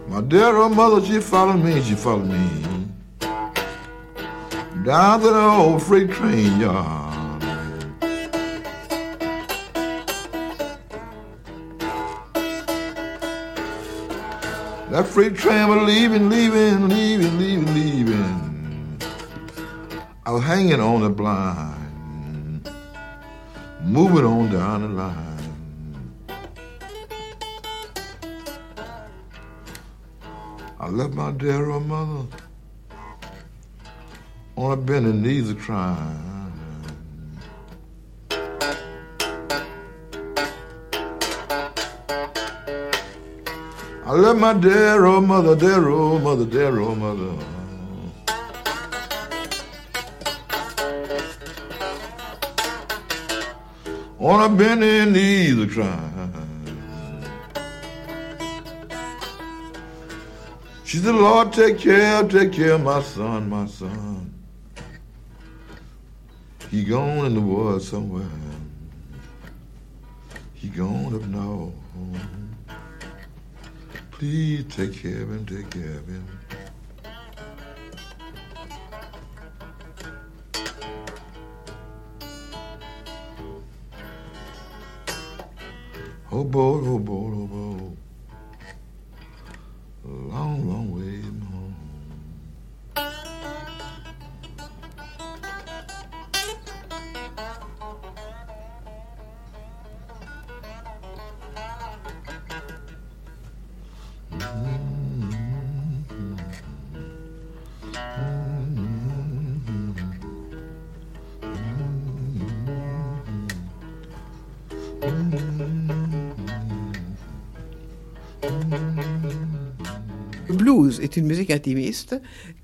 My 0.09 0.23
dear 0.23 0.57
old 0.57 0.75
mother, 0.75 1.05
she 1.05 1.21
followed 1.21 1.62
me, 1.62 1.83
she 1.83 1.95
followed 1.95 2.31
me 2.31 2.69
down 4.90 5.20
to 5.20 5.31
the 5.31 5.40
old 5.40 5.81
freight 5.81 6.11
train 6.11 6.59
yard. 6.59 7.40
That 14.90 15.07
freight 15.07 15.37
train 15.37 15.68
was 15.68 15.87
leaving, 15.87 16.29
leaving, 16.29 16.88
leaving, 16.88 17.38
leaving, 17.38 17.72
leaving. 17.72 18.98
I 20.26 20.33
was 20.33 20.42
hanging 20.42 20.81
on 20.81 21.03
the 21.03 21.11
blind, 21.11 22.68
moving 23.85 24.24
on 24.24 24.50
down 24.50 24.83
the 24.83 24.88
line. 24.88 25.55
I 30.81 30.88
left 30.88 31.14
my 31.14 31.31
dear 31.31 31.70
old 31.70 31.87
mother 31.87 32.50
on 34.61 34.73
a 34.73 34.77
bending 34.77 35.23
knees 35.23 35.51
a 35.51 35.55
crying. 35.55 36.53
I 44.05 44.12
left 44.12 44.38
my 44.38 44.53
dear 44.53 45.07
old 45.07 45.25
mother, 45.25 45.57
dear 45.57 45.88
old 45.88 46.23
mother, 46.23 46.44
dear 46.44 46.79
old 46.79 46.99
mother. 46.99 47.38
On 54.18 54.42
a 54.42 54.55
bending 54.55 55.14
knees 55.14 55.59
a 55.59 55.66
crying. 55.66 56.35
She 60.85 60.99
said, 60.99 61.14
Lord, 61.14 61.55
take 61.55 61.79
care, 61.79 62.29
take 62.29 62.53
care 62.53 62.77
my 62.77 63.01
son, 63.01 63.49
my 63.49 63.64
son. 63.66 64.39
He 66.70 66.85
gone 66.85 67.26
in 67.26 67.35
the 67.35 67.40
woods 67.40 67.88
somewhere. 67.88 68.30
He 70.54 70.68
gone 70.68 71.14
up 71.16 71.22
now. 71.22 71.72
Please 74.12 74.64
take 74.68 74.94
care 74.94 75.22
of 75.22 75.30
him, 75.33 75.46
take 75.46 75.68
care 75.68 75.98
of 75.98 76.06
him. 76.06 76.26
Oh 86.30 86.44
boy, 86.44 86.80
oh 86.85 86.98
boy, 87.00 87.33
oh 87.35 87.46
boy. 87.48 87.69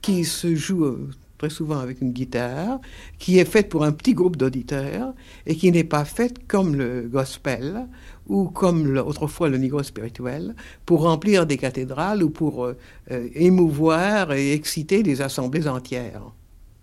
Qui 0.00 0.24
se 0.24 0.54
joue 0.54 0.84
euh, 0.84 1.10
très 1.38 1.50
souvent 1.50 1.78
avec 1.78 2.00
une 2.00 2.12
guitare, 2.12 2.80
qui 3.18 3.38
est 3.38 3.44
faite 3.44 3.68
pour 3.68 3.84
un 3.84 3.92
petit 3.92 4.14
groupe 4.14 4.36
d'auditeurs 4.36 5.12
et 5.46 5.56
qui 5.56 5.70
n'est 5.70 5.84
pas 5.84 6.04
faite 6.04 6.46
comme 6.46 6.74
le 6.74 7.02
gospel 7.02 7.86
ou 8.26 8.46
comme 8.46 8.96
autrefois 8.98 9.48
le 9.48 9.58
negro 9.58 9.82
spirituel 9.82 10.54
pour 10.84 11.02
remplir 11.02 11.46
des 11.46 11.58
cathédrales 11.58 12.22
ou 12.22 12.30
pour 12.30 12.64
euh, 12.64 12.76
euh, 13.10 13.28
émouvoir 13.34 14.32
et 14.32 14.52
exciter 14.52 15.02
des 15.02 15.20
assemblées 15.22 15.68
entières. 15.68 16.22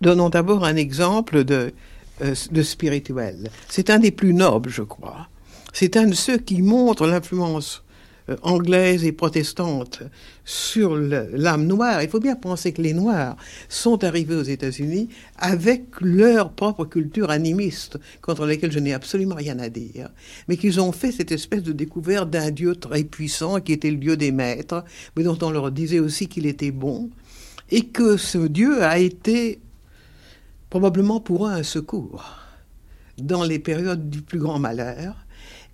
Donnons 0.00 0.30
d'abord 0.30 0.64
un 0.64 0.76
exemple 0.76 1.44
de, 1.44 1.72
de 2.20 2.62
spirituel. 2.62 3.50
C'est 3.68 3.90
un 3.90 3.98
des 3.98 4.10
plus 4.10 4.34
nobles, 4.34 4.70
je 4.70 4.82
crois. 4.82 5.28
C'est 5.72 5.96
un 5.96 6.06
de 6.06 6.14
ceux 6.14 6.38
qui 6.38 6.62
montrent 6.62 7.06
l'influence 7.06 7.84
anglaise 8.42 9.04
et 9.04 9.12
protestante 9.12 10.02
sur 10.44 10.96
l'âme 10.96 11.66
noire. 11.66 12.02
Il 12.02 12.08
faut 12.08 12.20
bien 12.20 12.36
penser 12.36 12.72
que 12.72 12.82
les 12.82 12.94
Noirs 12.94 13.36
sont 13.68 14.02
arrivés 14.02 14.34
aux 14.34 14.42
États-Unis 14.42 15.08
avec 15.36 16.00
leur 16.00 16.52
propre 16.52 16.84
culture 16.84 17.30
animiste, 17.30 17.98
contre 18.22 18.46
laquelle 18.46 18.72
je 18.72 18.78
n'ai 18.78 18.94
absolument 18.94 19.34
rien 19.34 19.58
à 19.58 19.68
dire, 19.68 20.10
mais 20.48 20.56
qu'ils 20.56 20.80
ont 20.80 20.92
fait 20.92 21.12
cette 21.12 21.32
espèce 21.32 21.62
de 21.62 21.72
découverte 21.72 22.30
d'un 22.30 22.50
Dieu 22.50 22.76
très 22.76 23.04
puissant 23.04 23.60
qui 23.60 23.72
était 23.72 23.90
le 23.90 23.98
Dieu 23.98 24.16
des 24.16 24.32
maîtres, 24.32 24.84
mais 25.16 25.22
dont 25.22 25.38
on 25.42 25.50
leur 25.50 25.70
disait 25.70 26.00
aussi 26.00 26.26
qu'il 26.26 26.46
était 26.46 26.70
bon 26.70 27.10
et 27.70 27.82
que 27.86 28.16
ce 28.16 28.38
Dieu 28.38 28.82
a 28.82 28.98
été 28.98 29.60
probablement 30.70 31.20
pour 31.20 31.46
eux 31.46 31.50
un 31.50 31.62
secours 31.62 32.24
dans 33.18 33.44
les 33.44 33.58
périodes 33.58 34.10
du 34.10 34.22
plus 34.22 34.38
grand 34.38 34.58
malheur, 34.58 35.23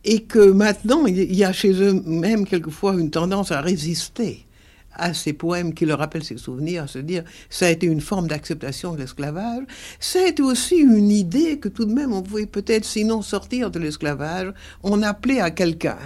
et 0.04 0.22
que 0.22 0.50
maintenant 0.50 1.06
il 1.06 1.34
y 1.34 1.44
a 1.44 1.52
chez 1.52 1.72
eux 1.82 2.02
même 2.06 2.46
quelquefois 2.46 2.94
une 2.94 3.10
tendance 3.10 3.52
à 3.52 3.60
résister 3.60 4.46
à 4.92 5.14
ces 5.14 5.32
poèmes 5.32 5.72
qui 5.72 5.86
leur 5.86 5.98
rappellent 5.98 6.24
ces 6.24 6.36
souvenirs, 6.36 6.84
à 6.84 6.86
se 6.86 6.98
dire 6.98 7.24
ça 7.48 7.66
a 7.66 7.70
été 7.70 7.86
une 7.86 8.00
forme 8.00 8.28
d'acceptation 8.28 8.92
de 8.94 8.98
l'esclavage, 8.98 9.64
ça 9.98 10.20
a 10.20 10.26
été 10.26 10.42
aussi 10.42 10.76
une 10.76 11.10
idée 11.10 11.58
que 11.58 11.68
tout 11.68 11.84
de 11.84 11.92
même 11.92 12.12
on 12.12 12.22
pouvait 12.22 12.46
peut-être 12.46 12.84
sinon 12.84 13.22
sortir 13.22 13.70
de 13.70 13.78
l'esclavage, 13.78 14.52
on 14.82 15.02
appelait 15.02 15.40
à 15.40 15.50
quelqu'un 15.50 15.98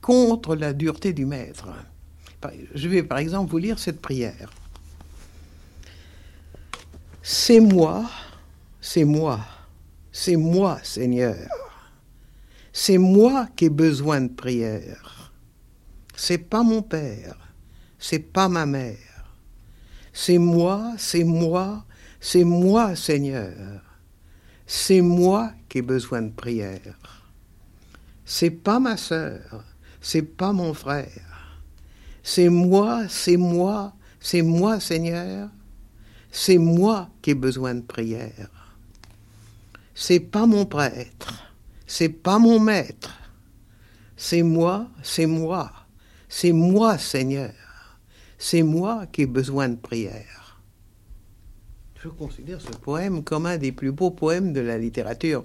contre 0.00 0.56
la 0.56 0.72
dureté 0.72 1.12
du 1.12 1.26
maître. 1.26 1.68
Je 2.74 2.88
vais 2.88 3.02
par 3.02 3.18
exemple 3.18 3.50
vous 3.50 3.58
lire 3.58 3.78
cette 3.78 4.00
prière. 4.00 4.50
C'est 7.22 7.60
moi, 7.60 8.10
c'est 8.80 9.04
moi, 9.04 9.40
c'est 10.10 10.36
moi, 10.36 10.78
Seigneur. 10.82 11.36
C'est 12.72 12.98
moi 12.98 13.48
qui 13.56 13.66
ai 13.66 13.70
besoin 13.70 14.20
de 14.20 14.28
prière. 14.28 15.32
C'est 16.16 16.38
pas 16.38 16.62
mon 16.62 16.82
père, 16.82 17.36
c'est 17.98 18.18
pas 18.18 18.48
ma 18.48 18.66
mère. 18.66 18.96
C'est 20.12 20.38
moi, 20.38 20.94
c'est 20.98 21.24
moi, 21.24 21.84
c'est 22.20 22.44
moi, 22.44 22.94
Seigneur. 22.94 23.82
C'est 24.66 25.00
moi 25.00 25.52
qui 25.68 25.78
ai 25.78 25.82
besoin 25.82 26.22
de 26.22 26.30
prière. 26.30 27.24
C'est 28.24 28.50
pas 28.50 28.78
ma 28.78 28.96
sœur, 28.96 29.64
c'est 30.00 30.22
pas 30.22 30.52
mon 30.52 30.74
frère. 30.74 31.58
C'est 32.22 32.48
moi, 32.48 33.08
c'est 33.08 33.36
moi, 33.36 33.94
c'est 34.20 34.42
moi, 34.42 34.78
Seigneur. 34.78 35.48
C'est 36.30 36.58
moi 36.58 37.08
qui 37.22 37.30
ai 37.30 37.34
besoin 37.34 37.74
de 37.74 37.80
prière. 37.80 38.50
C'est 39.94 40.20
pas 40.20 40.46
mon 40.46 40.66
prêtre, 40.66 41.49
c'est 41.90 42.08
pas 42.08 42.38
mon 42.38 42.60
maître. 42.60 43.18
C'est 44.16 44.44
moi, 44.44 44.88
c'est 45.02 45.26
moi, 45.26 45.72
c'est 46.28 46.52
moi, 46.52 46.98
Seigneur. 46.98 47.52
C'est 48.38 48.62
moi 48.62 49.06
qui 49.10 49.22
ai 49.22 49.26
besoin 49.26 49.68
de 49.68 49.74
prière. 49.74 50.60
Je 52.00 52.08
considère 52.08 52.60
ce 52.60 52.70
poème 52.70 53.24
comme 53.24 53.44
un 53.44 53.58
des 53.58 53.72
plus 53.72 53.90
beaux 53.90 54.12
poèmes 54.12 54.52
de 54.52 54.60
la 54.60 54.78
littérature 54.78 55.42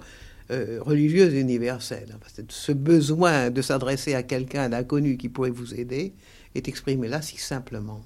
euh, 0.52 0.78
religieuse 0.80 1.34
universelle. 1.34 2.16
Ce 2.48 2.70
besoin 2.70 3.50
de 3.50 3.60
s'adresser 3.60 4.14
à 4.14 4.22
quelqu'un 4.22 4.68
d'inconnu 4.68 5.16
qui 5.16 5.28
pourrait 5.28 5.50
vous 5.50 5.74
aider 5.74 6.14
est 6.54 6.68
exprimé 6.68 7.08
là 7.08 7.22
si 7.22 7.38
simplement. 7.38 8.02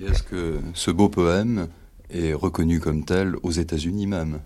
Est-ce 0.00 0.22
que 0.22 0.58
ce 0.72 0.90
beau 0.90 1.10
poème 1.10 1.68
est 2.08 2.32
reconnu 2.32 2.80
comme 2.80 3.04
tel 3.04 3.36
aux 3.42 3.52
États-Unis 3.52 4.06
même? 4.06 4.40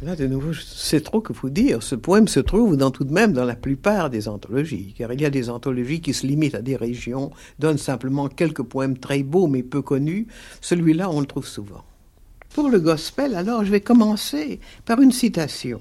Là, 0.00 0.14
de 0.14 0.28
nouveau, 0.28 0.52
je 0.52 0.62
sais 0.62 1.00
trop 1.00 1.20
que 1.20 1.32
vous 1.32 1.50
dire. 1.50 1.82
Ce 1.82 1.96
poème 1.96 2.28
se 2.28 2.38
trouve 2.38 2.76
dans, 2.76 2.92
tout 2.92 3.02
de 3.02 3.12
même 3.12 3.32
dans 3.32 3.44
la 3.44 3.56
plupart 3.56 4.10
des 4.10 4.28
anthologies, 4.28 4.94
car 4.96 5.12
il 5.12 5.20
y 5.20 5.24
a 5.24 5.30
des 5.30 5.50
anthologies 5.50 6.00
qui 6.00 6.14
se 6.14 6.24
limitent 6.24 6.54
à 6.54 6.62
des 6.62 6.76
régions, 6.76 7.32
donnent 7.58 7.78
simplement 7.78 8.28
quelques 8.28 8.62
poèmes 8.62 8.96
très 8.96 9.24
beaux 9.24 9.48
mais 9.48 9.64
peu 9.64 9.82
connus. 9.82 10.28
Celui-là, 10.60 11.10
on 11.10 11.18
le 11.18 11.26
trouve 11.26 11.48
souvent. 11.48 11.82
Pour 12.54 12.68
le 12.68 12.78
gospel, 12.78 13.34
alors, 13.34 13.64
je 13.64 13.72
vais 13.72 13.80
commencer 13.80 14.60
par 14.84 15.00
une 15.00 15.10
citation. 15.10 15.80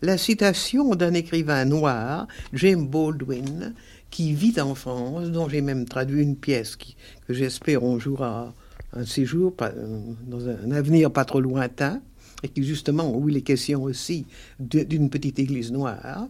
La 0.00 0.16
citation 0.16 0.94
d'un 0.94 1.12
écrivain 1.12 1.66
noir, 1.66 2.28
James 2.54 2.86
Baldwin, 2.86 3.74
qui 4.08 4.32
vit 4.32 4.58
en 4.58 4.74
France, 4.74 5.28
dont 5.28 5.50
j'ai 5.50 5.60
même 5.60 5.84
traduit 5.84 6.22
une 6.22 6.36
pièce 6.36 6.76
que 6.76 7.34
j'espère 7.34 7.82
on 7.82 7.98
jouera 7.98 8.54
un 8.94 9.04
séjour 9.04 9.54
dans 10.26 10.48
un 10.48 10.70
avenir 10.72 11.12
pas 11.12 11.26
trop 11.26 11.40
lointain 11.40 12.00
et 12.42 12.48
qui 12.48 12.64
justement, 12.64 13.14
où 13.14 13.28
il 13.28 13.36
est 13.36 13.42
question 13.42 13.82
aussi 13.82 14.26
d'une 14.58 15.10
petite 15.10 15.38
église 15.38 15.72
noire. 15.72 16.28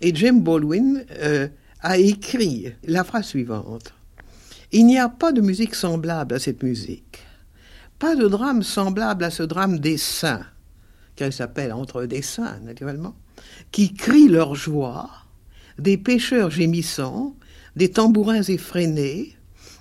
Et 0.00 0.14
James 0.14 0.40
Baldwin 0.40 1.04
euh, 1.18 1.48
a 1.80 1.98
écrit 1.98 2.72
la 2.84 3.04
phrase 3.04 3.26
suivante. 3.26 3.94
Il 4.72 4.86
n'y 4.86 4.98
a 4.98 5.08
pas 5.08 5.32
de 5.32 5.40
musique 5.40 5.74
semblable 5.74 6.34
à 6.34 6.38
cette 6.38 6.62
musique. 6.62 7.20
Pas 7.98 8.16
de 8.16 8.26
drame 8.26 8.62
semblable 8.62 9.24
à 9.24 9.30
ce 9.30 9.42
drame 9.42 9.78
des 9.78 9.98
saints, 9.98 10.46
qu'elle 11.14 11.32
s'appelle 11.32 11.72
Entre 11.72 12.06
des 12.06 12.22
saints, 12.22 12.58
naturellement, 12.64 13.14
qui 13.70 13.94
crient 13.94 14.28
leur 14.28 14.54
joie, 14.54 15.10
des 15.78 15.98
pêcheurs 15.98 16.50
gémissants, 16.50 17.36
des 17.76 17.90
tambourins 17.90 18.42
effrénés, 18.42 19.36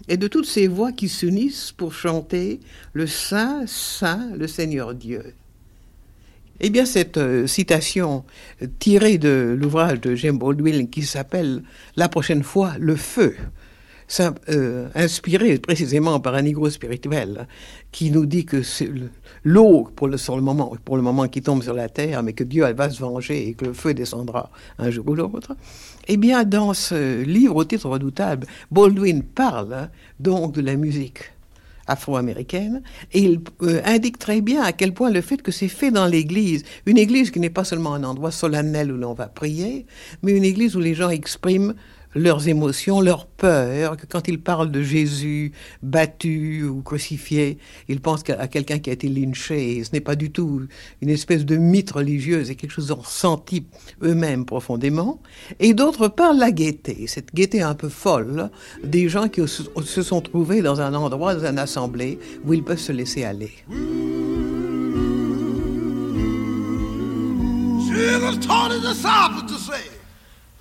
et 0.08 0.18
de 0.18 0.28
toutes 0.28 0.46
ces 0.46 0.68
voix 0.68 0.92
qui 0.92 1.10
s'unissent 1.10 1.72
pour 1.72 1.94
chanter 1.94 2.60
le 2.94 3.08
Saint, 3.08 3.66
Saint, 3.68 4.36
le 4.36 4.48
Seigneur 4.48 4.94
Dieu. 4.94 5.36
Eh 6.64 6.70
bien, 6.70 6.86
cette 6.86 7.18
euh, 7.18 7.48
citation 7.48 8.24
tirée 8.78 9.18
de 9.18 9.58
l'ouvrage 9.60 10.00
de 10.00 10.14
James 10.14 10.38
Baldwin 10.38 10.88
qui 10.88 11.02
s'appelle 11.02 11.64
La 11.96 12.08
prochaine 12.08 12.44
fois, 12.44 12.74
le 12.80 12.96
feu, 12.96 13.36
ça, 14.08 14.36
euh, 14.50 14.88
inspiré 14.94 15.58
précisément 15.58 16.20
par 16.20 16.36
un 16.36 16.44
négro 16.44 16.70
spirituel 16.70 17.48
qui 17.92 18.12
nous 18.12 18.28
dit 18.28 18.46
que 18.46 18.62
c'est 18.62 18.92
l'eau 19.44 19.90
pour 19.96 20.08
le, 20.08 20.18
moment, 20.40 20.76
pour 20.86 20.98
le 20.98 21.02
moment 21.02 21.28
qui 21.28 21.42
tombe 21.42 21.64
sur 21.64 21.74
la 21.74 21.90
terre, 21.90 22.22
mais 22.22 22.34
que 22.34 22.44
Dieu 22.44 22.64
elle, 22.68 22.76
va 22.76 22.92
se 22.92 23.00
venger 23.00 23.48
et 23.48 23.54
que 23.56 23.66
le 23.66 23.74
feu 23.74 23.96
descendra 23.96 24.52
un 24.78 24.92
jour 24.92 25.08
ou 25.08 25.16
l'autre. 25.16 25.56
Eh 26.08 26.18
bien, 26.18 26.44
dans 26.44 26.76
ce 26.76 27.24
livre 27.24 27.56
au 27.56 27.66
titre 27.66 27.90
redoutable, 27.90 28.46
Baldwin 28.70 29.24
parle 29.24 29.90
donc 30.20 30.54
de 30.54 30.62
la 30.62 30.76
musique 30.76 31.32
afro-américaine, 31.92 32.82
et 33.14 33.22
il 33.22 33.42
euh, 33.64 33.82
indique 33.86 34.18
très 34.18 34.42
bien 34.42 34.62
à 34.64 34.72
quel 34.72 34.94
point 34.94 35.10
le 35.10 35.22
fait 35.22 35.42
que 35.42 35.52
c'est 35.52 35.68
fait 35.68 35.92
dans 35.92 36.08
l'église, 36.08 36.64
une 36.86 36.98
église 36.98 37.32
qui 37.32 37.40
n'est 37.40 37.50
pas 37.50 37.64
seulement 37.64 37.94
un 37.94 38.04
endroit 38.04 38.32
solennel 38.32 38.92
où 38.92 38.98
l'on 38.98 39.14
va 39.14 39.28
prier, 39.28 39.86
mais 40.24 40.32
une 40.32 40.46
église 40.46 40.76
où 40.76 40.80
les 40.80 40.96
gens 40.96 41.10
expriment 41.10 41.74
leurs 42.16 42.48
émotions, 42.48 43.02
leurs 43.02 43.26
peurs, 43.26 43.98
que 43.98 44.06
quand 44.06 44.28
ils 44.28 44.42
parlent 44.42 44.72
de 44.72 44.82
Jésus 44.82 45.52
battu 45.82 46.64
ou 46.64 46.82
crucifié, 46.82 47.58
ils 47.88 48.02
pensent 48.02 48.24
à 48.30 48.48
quelqu'un 48.48 48.80
qui 48.80 48.90
a 48.90 48.94
été 48.94 49.08
lynché. 49.08 49.84
Ce 49.84 49.92
n'est 49.94 50.02
pas 50.02 50.16
du 50.16 50.32
tout 50.32 50.64
une 51.02 51.10
espèce 51.10 51.46
de 51.46 51.58
mythe 51.58 51.92
religieuse, 51.92 52.48
c'est 52.48 52.56
quelque 52.56 52.72
chose 52.72 52.86
qu'ils 52.86 52.94
ont 52.94 53.02
ressenti 53.02 53.66
eux-mêmes 54.04 54.46
profondément. 54.46 55.22
Et 55.60 55.74
d'autre 55.74 56.08
part, 56.08 56.34
la 56.34 56.52
gaieté, 56.52 57.08
cette 57.08 57.34
gaieté 57.34 57.62
un 57.62 57.76
peu 57.76 57.90
folle 57.90 58.50
des 58.84 59.10
gens 59.10 59.28
qui 59.28 59.42
se 59.48 60.02
sont 60.04 60.22
trouvés 60.22 60.62
dans 60.62 60.82
un 60.82 60.94
endroit, 60.94 61.36
dans 61.36 61.46
une 61.46 61.60
assemblée, 61.60 62.20
où 62.46 62.54
ils 62.54 62.64
peuvent 62.64 62.80
se 62.80 62.92
laisser 62.92 63.24
aller. 63.24 63.52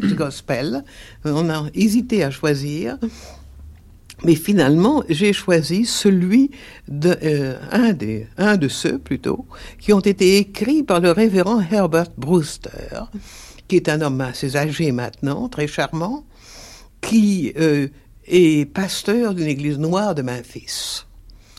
Texte 0.00 0.14
gospel. 0.14 0.84
Euh, 1.24 1.32
On 1.34 1.48
a 1.50 1.68
hésité 1.74 2.22
à 2.22 2.30
choisir. 2.30 2.98
Mais 4.24 4.34
finalement, 4.34 5.02
j'ai 5.10 5.34
choisi 5.34 5.84
celui 5.84 6.50
de 6.88 7.16
euh, 7.22 7.58
un 7.70 7.92
des 7.92 8.26
un 8.38 8.56
de 8.56 8.66
ceux 8.66 8.98
plutôt 8.98 9.44
qui 9.78 9.92
ont 9.92 10.00
été 10.00 10.38
écrits 10.38 10.82
par 10.82 11.00
le 11.00 11.10
révérend 11.10 11.60
Herbert 11.60 12.08
Brewster, 12.16 13.10
qui 13.68 13.76
est 13.76 13.90
un 13.90 14.00
homme 14.00 14.22
assez 14.22 14.56
âgé 14.56 14.90
maintenant, 14.90 15.50
très 15.50 15.66
charmant, 15.66 16.24
qui 17.02 17.52
euh, 17.58 17.88
est 18.26 18.64
pasteur 18.72 19.34
d'une 19.34 19.48
église 19.48 19.78
noire 19.78 20.14
de 20.14 20.22
Memphis 20.22 21.04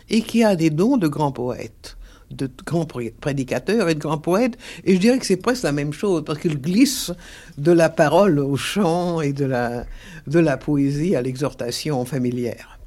et 0.09 0.21
qui 0.21 0.43
a 0.43 0.55
des 0.55 0.71
dons 0.71 0.97
de 0.97 1.07
grands 1.07 1.31
poètes, 1.31 1.96
de 2.31 2.49
grands 2.65 2.85
prédicateurs 2.85 3.89
et 3.89 3.95
de 3.95 3.99
grands 3.99 4.17
poètes. 4.17 4.57
Et 4.83 4.95
je 4.95 4.99
dirais 4.99 5.19
que 5.19 5.25
c'est 5.25 5.37
presque 5.37 5.63
la 5.63 5.71
même 5.71 5.93
chose 5.93 6.23
parce 6.25 6.39
qu'il 6.39 6.59
glisse 6.59 7.11
de 7.57 7.71
la 7.71 7.89
parole 7.89 8.39
au 8.39 8.55
chant 8.55 9.21
et 9.21 9.33
de 9.33 9.45
la, 9.45 9.85
de 10.27 10.39
la 10.39 10.57
poésie 10.57 11.15
à 11.15 11.21
l'exhortation 11.21 12.03
familière. 12.05 12.79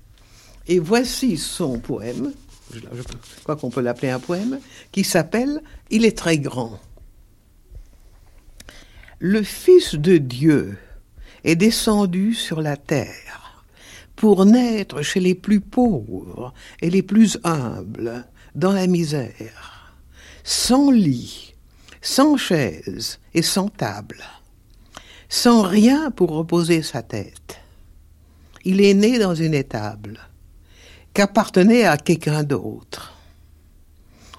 Et 0.67 0.79
voici 0.79 1.37
son 1.37 1.79
poème, 1.79 2.33
je 2.73 2.81
crois 3.43 3.57
qu'on 3.57 3.71
peut 3.71 3.81
l'appeler 3.81 4.11
un 4.11 4.21
poème, 4.21 4.61
qui 4.93 5.05
s'appelle 5.05 5.63
Il 5.91 6.05
est 6.05 6.17
très 6.17 6.39
grand. 6.39 6.79
Le 9.19 9.43
Fils 9.43 9.97
de 9.97 10.17
Dieu 10.17 10.79
est 11.45 11.57
descendu 11.57 12.35
sur 12.35 12.61
la 12.61 12.77
terre 12.77 13.65
pour 14.17 14.45
naître 14.45 15.03
chez 15.03 15.21
les 15.21 15.35
plus 15.35 15.61
pauvres 15.61 16.53
et 16.83 16.91
les 16.91 17.03
plus 17.03 17.39
humbles 17.43 18.27
dans 18.55 18.73
la 18.73 18.87
misère, 18.87 19.95
sans 20.45 20.91
lit, 20.91 21.55
sans 22.03 22.37
chaise 22.37 23.21
et 23.35 23.43
sans 23.43 23.69
table, 23.69 24.23
sans 25.29 25.63
rien 25.63 26.11
pour 26.11 26.31
reposer 26.31 26.83
sa 26.83 27.03
tête. 27.03 27.61
Il 28.65 28.81
est 28.81 28.95
né 28.95 29.19
dans 29.19 29.35
une 29.35 29.55
étable 29.55 30.19
qu'appartenait 31.15 31.85
à 31.85 31.97
quelqu'un 31.97 32.43
d'autre. 32.43 33.15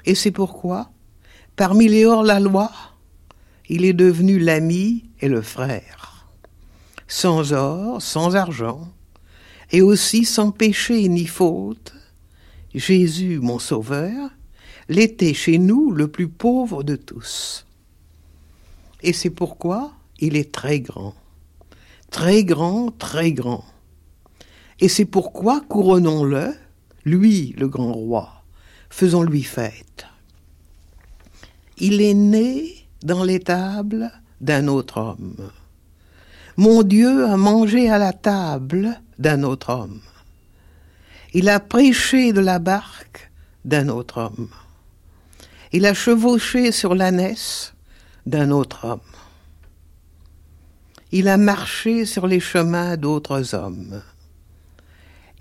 Et 0.06 0.16
c'est 0.16 0.32
pourquoi, 0.32 0.90
parmi 1.56 1.88
les 1.88 2.06
hors-la-loi, 2.06 2.72
il 3.70 3.86
est 3.86 3.94
devenu 3.94 4.40
l'ami 4.40 5.06
et 5.22 5.28
le 5.28 5.42
frère, 5.42 6.28
sans 7.08 7.54
or, 7.54 8.02
sans 8.02 8.36
argent, 8.36 8.92
et 9.72 9.82
aussi 9.82 10.26
sans 10.26 10.52
péché 10.52 11.08
ni 11.08 11.26
faute. 11.26 11.94
Jésus, 12.74 13.40
mon 13.40 13.60
Sauveur, 13.60 14.32
l'était 14.88 15.34
chez 15.34 15.58
nous 15.58 15.92
le 15.92 16.08
plus 16.08 16.28
pauvre 16.28 16.84
de 16.84 16.96
tous. 16.96 17.66
Et 19.02 19.14
c'est 19.14 19.30
pourquoi 19.30 19.94
il 20.20 20.36
est 20.36 20.52
très 20.52 20.80
grand, 20.80 21.16
très 22.12 22.44
grand, 22.44 22.92
très 22.98 23.34
grand. 23.34 23.66
Et 24.80 24.88
c'est 24.88 25.06
pourquoi 25.06 25.62
couronnons-le, 25.62 26.54
lui 27.06 27.54
le 27.58 27.68
grand 27.68 27.94
roi, 27.94 28.44
faisons-lui 28.90 29.44
fête. 29.44 30.06
Il 31.78 32.02
est 32.02 32.14
né 32.14 32.88
dans 33.04 33.24
l'étable 33.24 34.12
d'un 34.40 34.68
autre 34.68 34.98
homme. 34.98 35.52
Mon 36.58 36.84
Dieu 36.84 37.26
a 37.26 37.38
mangé 37.38 37.90
à 37.90 37.98
la 37.98 38.14
table 38.14 39.02
d'un 39.18 39.44
autre 39.44 39.70
homme. 39.72 40.02
Il 41.34 41.48
a 41.48 41.60
prêché 41.60 42.34
de 42.34 42.42
la 42.42 42.60
barque 42.60 43.32
d'un 43.64 43.88
autre 43.88 44.18
homme. 44.18 44.50
Il 45.72 45.86
a 45.86 45.94
chevauché 45.94 46.74
sur 46.74 46.94
l'ânesse 46.94 47.74
d'un 48.26 48.52
autre 48.52 48.86
homme. 48.86 49.00
Il 51.14 51.30
a 51.30 51.38
marché 51.38 52.06
sur 52.06 52.28
les 52.28 52.40
chemins 52.42 52.98
d'autres 52.98 53.56
hommes. 53.56 54.02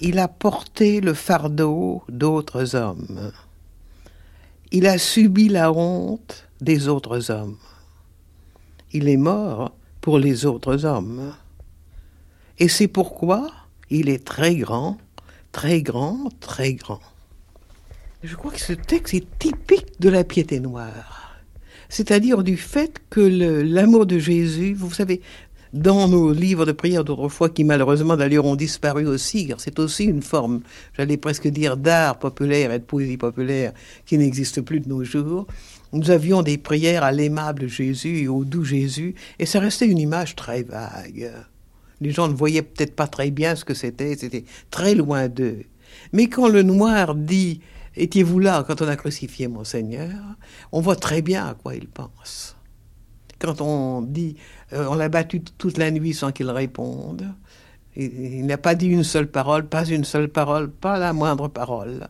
Il 0.00 0.18
a 0.18 0.28
porté 0.28 1.00
le 1.00 1.14
fardeau 1.14 2.02
d'autres 2.08 2.76
hommes. 2.76 3.32
Il 4.70 4.86
a 4.86 4.98
subi 4.98 5.48
la 5.48 5.72
honte 5.72 6.48
des 6.60 6.86
autres 6.86 7.30
hommes. 7.32 7.58
Il 8.92 9.08
est 9.08 9.16
mort 9.16 9.74
pour 10.00 10.18
les 10.18 10.46
autres 10.46 10.84
hommes. 10.84 11.34
Et 12.58 12.68
c'est 12.68 12.88
pourquoi 12.88 13.50
il 13.90 14.08
est 14.08 14.24
très 14.24 14.54
grand, 14.54 14.98
très 15.52 15.82
grand, 15.82 16.28
très 16.40 16.74
grand. 16.74 17.00
Je 18.22 18.36
crois 18.36 18.52
que 18.52 18.60
ce 18.60 18.72
texte 18.72 19.14
est 19.14 19.38
typique 19.38 20.00
de 20.00 20.08
la 20.08 20.24
piété 20.24 20.60
noire. 20.60 21.40
C'est-à-dire 21.88 22.44
du 22.44 22.56
fait 22.56 23.00
que 23.10 23.20
l'amour 23.20 24.06
de 24.06 24.18
Jésus, 24.18 24.74
vous 24.74 24.92
savez, 24.92 25.22
dans 25.72 26.08
nos 26.08 26.32
livres 26.32 26.66
de 26.66 26.72
prière 26.72 27.04
d'autrefois, 27.04 27.48
qui 27.48 27.64
malheureusement 27.64 28.16
d'ailleurs 28.16 28.44
ont 28.44 28.56
disparu 28.56 29.06
aussi, 29.06 29.48
car 29.48 29.60
c'est 29.60 29.78
aussi 29.78 30.04
une 30.04 30.22
forme, 30.22 30.60
j'allais 30.96 31.16
presque 31.16 31.48
dire, 31.48 31.76
d'art 31.76 32.18
populaire 32.18 32.72
et 32.72 32.78
de 32.78 32.84
poésie 32.84 33.16
populaire 33.16 33.72
qui 34.04 34.18
n'existe 34.18 34.60
plus 34.60 34.80
de 34.80 34.88
nos 34.88 35.04
jours, 35.04 35.46
nous 35.92 36.10
avions 36.10 36.42
des 36.42 36.58
prières 36.58 37.02
à 37.04 37.12
l'aimable 37.12 37.68
Jésus 37.68 38.22
et 38.22 38.28
au 38.28 38.44
doux 38.44 38.64
Jésus, 38.64 39.14
et 39.38 39.46
ça 39.46 39.60
restait 39.60 39.86
une 39.86 39.98
image 39.98 40.36
très 40.36 40.62
vague. 40.62 41.32
Les 42.00 42.10
gens 42.10 42.28
ne 42.28 42.34
voyaient 42.34 42.62
peut-être 42.62 42.96
pas 42.96 43.06
très 43.06 43.30
bien 43.30 43.54
ce 43.54 43.64
que 43.64 43.74
c'était, 43.74 44.16
c'était 44.16 44.44
très 44.70 44.94
loin 44.94 45.28
d'eux. 45.28 45.64
Mais 46.12 46.28
quand 46.28 46.48
le 46.48 46.62
noir 46.62 47.14
dit 47.14 47.60
Étiez-vous 47.96 48.38
là 48.38 48.64
quand 48.66 48.82
on 48.82 48.88
a 48.88 48.96
crucifié 48.96 49.48
mon 49.48 49.64
Seigneur 49.64 50.14
on 50.70 50.80
voit 50.80 50.96
très 50.96 51.22
bien 51.22 51.46
à 51.46 51.54
quoi 51.54 51.74
il 51.74 51.88
pense. 51.88 52.56
Quand 53.40 53.60
on 53.60 54.02
dit 54.02 54.36
euh, 54.72 54.86
On 54.88 54.94
l'a 54.94 55.08
battu 55.08 55.40
toute 55.42 55.78
la 55.78 55.90
nuit 55.90 56.14
sans 56.14 56.30
qu'il 56.30 56.50
réponde, 56.50 57.26
il 57.96 58.46
n'a 58.46 58.56
pas 58.56 58.76
dit 58.76 58.86
une 58.86 59.02
seule 59.02 59.26
parole, 59.26 59.66
pas 59.66 59.84
une 59.84 60.04
seule 60.04 60.28
parole, 60.28 60.70
pas 60.70 60.98
la 60.98 61.12
moindre 61.12 61.48
parole. 61.48 62.08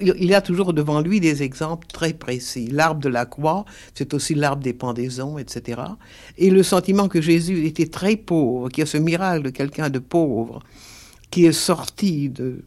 Il 0.00 0.34
a 0.34 0.40
toujours 0.40 0.72
devant 0.72 1.00
lui 1.00 1.20
des 1.20 1.44
exemples 1.44 1.86
très 1.86 2.12
précis. 2.12 2.66
L'arbre 2.66 3.00
de 3.00 3.08
la 3.08 3.26
croix, 3.26 3.64
c'est 3.94 4.12
aussi 4.12 4.34
l'arbre 4.34 4.62
des 4.62 4.72
pendaisons, 4.72 5.38
etc. 5.38 5.82
Et 6.36 6.50
le 6.50 6.64
sentiment 6.64 7.08
que 7.08 7.20
Jésus 7.20 7.64
était 7.66 7.86
très 7.86 8.16
pauvre, 8.16 8.68
qu'il 8.68 8.80
y 8.80 8.82
a 8.82 8.86
ce 8.86 8.98
miracle 8.98 9.44
de 9.44 9.50
quelqu'un 9.50 9.88
de 9.88 10.00
pauvre, 10.00 10.62
qui 11.30 11.46
est 11.46 11.52
sorti 11.52 12.28
de, 12.28 12.64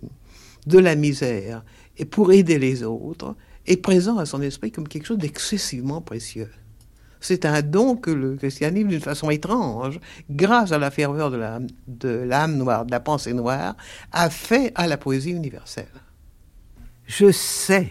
de 0.65 0.79
la 0.79 0.95
misère 0.95 1.63
et 1.97 2.05
pour 2.05 2.31
aider 2.31 2.59
les 2.59 2.83
autres, 2.83 3.35
est 3.67 3.77
présent 3.77 4.17
à 4.17 4.25
son 4.25 4.41
esprit 4.41 4.71
comme 4.71 4.87
quelque 4.87 5.05
chose 5.05 5.17
d'excessivement 5.17 6.01
précieux. 6.01 6.49
C'est 7.23 7.45
un 7.45 7.61
don 7.61 7.95
que 7.95 8.11
le 8.11 8.35
christianisme, 8.35 8.89
d'une 8.89 8.99
façon 8.99 9.29
étrange, 9.29 9.97
grâce 10.29 10.73
à 10.73 10.77
la 10.77 10.91
ferveur 10.91 11.31
de 11.31 12.09
l'âme 12.09 12.57
noire, 12.57 12.85
de 12.85 12.91
la 12.91 12.99
pensée 12.99 13.31
noire, 13.31 13.77
a 14.11 14.29
fait 14.29 14.73
à 14.75 14.87
la 14.87 14.97
poésie 14.97 15.31
universelle. 15.31 15.87
Je 17.05 17.31
sais 17.31 17.89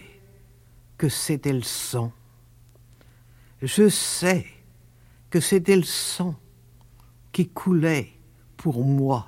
que 0.99 1.09
c'était 1.09 1.51
le 1.51 1.63
sang. 1.63 2.11
Je 3.63 3.89
sais 3.89 4.45
que 5.31 5.39
c'était 5.39 5.77
le 5.77 5.81
sang 5.81 6.35
qui 7.31 7.49
coulait 7.49 8.11
pour 8.55 8.85
moi. 8.85 9.25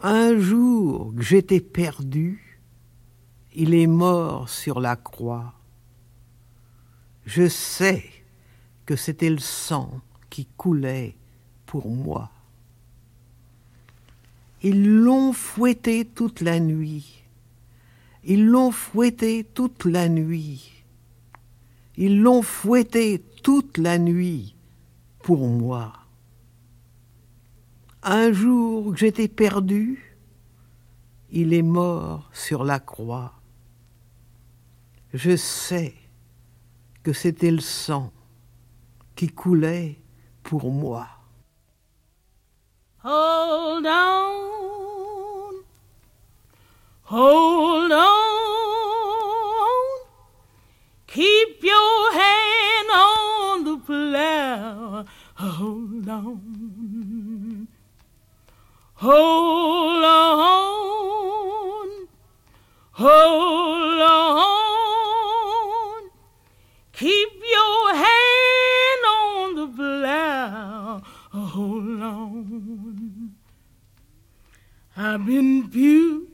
Un 0.00 0.38
jour 0.38 1.12
que 1.14 1.22
j'étais 1.22 1.60
perdu, 1.60 2.62
il 3.54 3.74
est 3.74 3.86
mort 3.86 4.48
sur 4.48 4.80
la 4.80 4.96
croix. 4.96 5.52
Je 7.24 7.48
sais 7.48 8.04
que 8.86 8.96
c'était 8.96 9.30
le 9.30 9.38
sang 9.38 10.00
qui 10.30 10.46
coulait 10.56 11.14
pour 11.66 11.88
moi. 11.88 12.30
Ils 14.62 14.96
l'ont 14.96 15.32
fouetté 15.32 16.04
toute 16.04 16.40
la 16.40 16.60
nuit. 16.60 17.22
Ils 18.24 18.46
l'ont 18.46 18.70
fouetté 18.70 19.44
toute 19.44 19.84
la 19.84 20.08
nuit. 20.08 20.84
Ils 21.96 22.20
l'ont 22.20 22.42
fouetté 22.42 23.22
toute 23.42 23.78
la 23.78 23.98
nuit 23.98 24.54
pour 25.20 25.48
moi. 25.48 25.92
Un 28.02 28.32
jour 28.32 28.92
que 28.92 28.98
j'étais 28.98 29.28
perdu, 29.28 30.16
il 31.30 31.54
est 31.54 31.62
mort 31.62 32.28
sur 32.32 32.64
la 32.64 32.80
croix. 32.80 33.32
Je 35.14 35.36
sais 35.36 35.94
que 37.02 37.12
c'était 37.12 37.50
le 37.50 37.60
sang 37.60 38.12
qui 39.16 39.28
coulait 39.28 39.98
pour 40.42 40.70
moi. 40.70 41.08
Hold 43.04 43.86
on, 43.86 45.54
hold 47.10 47.92
on, 47.92 48.02
keep 51.08 51.62
your 51.62 52.12
hand 52.12 52.90
on 52.94 53.64
the 53.64 53.76
plow. 53.84 55.04
Hold 55.34 56.08
on, 56.08 56.38
hold 58.94 60.04
on, 60.04 60.48
hold 62.92 64.00
on. 64.00 64.51
On. 72.12 73.34
I've 74.96 75.24
been 75.24 75.70
viewed, 75.70 76.28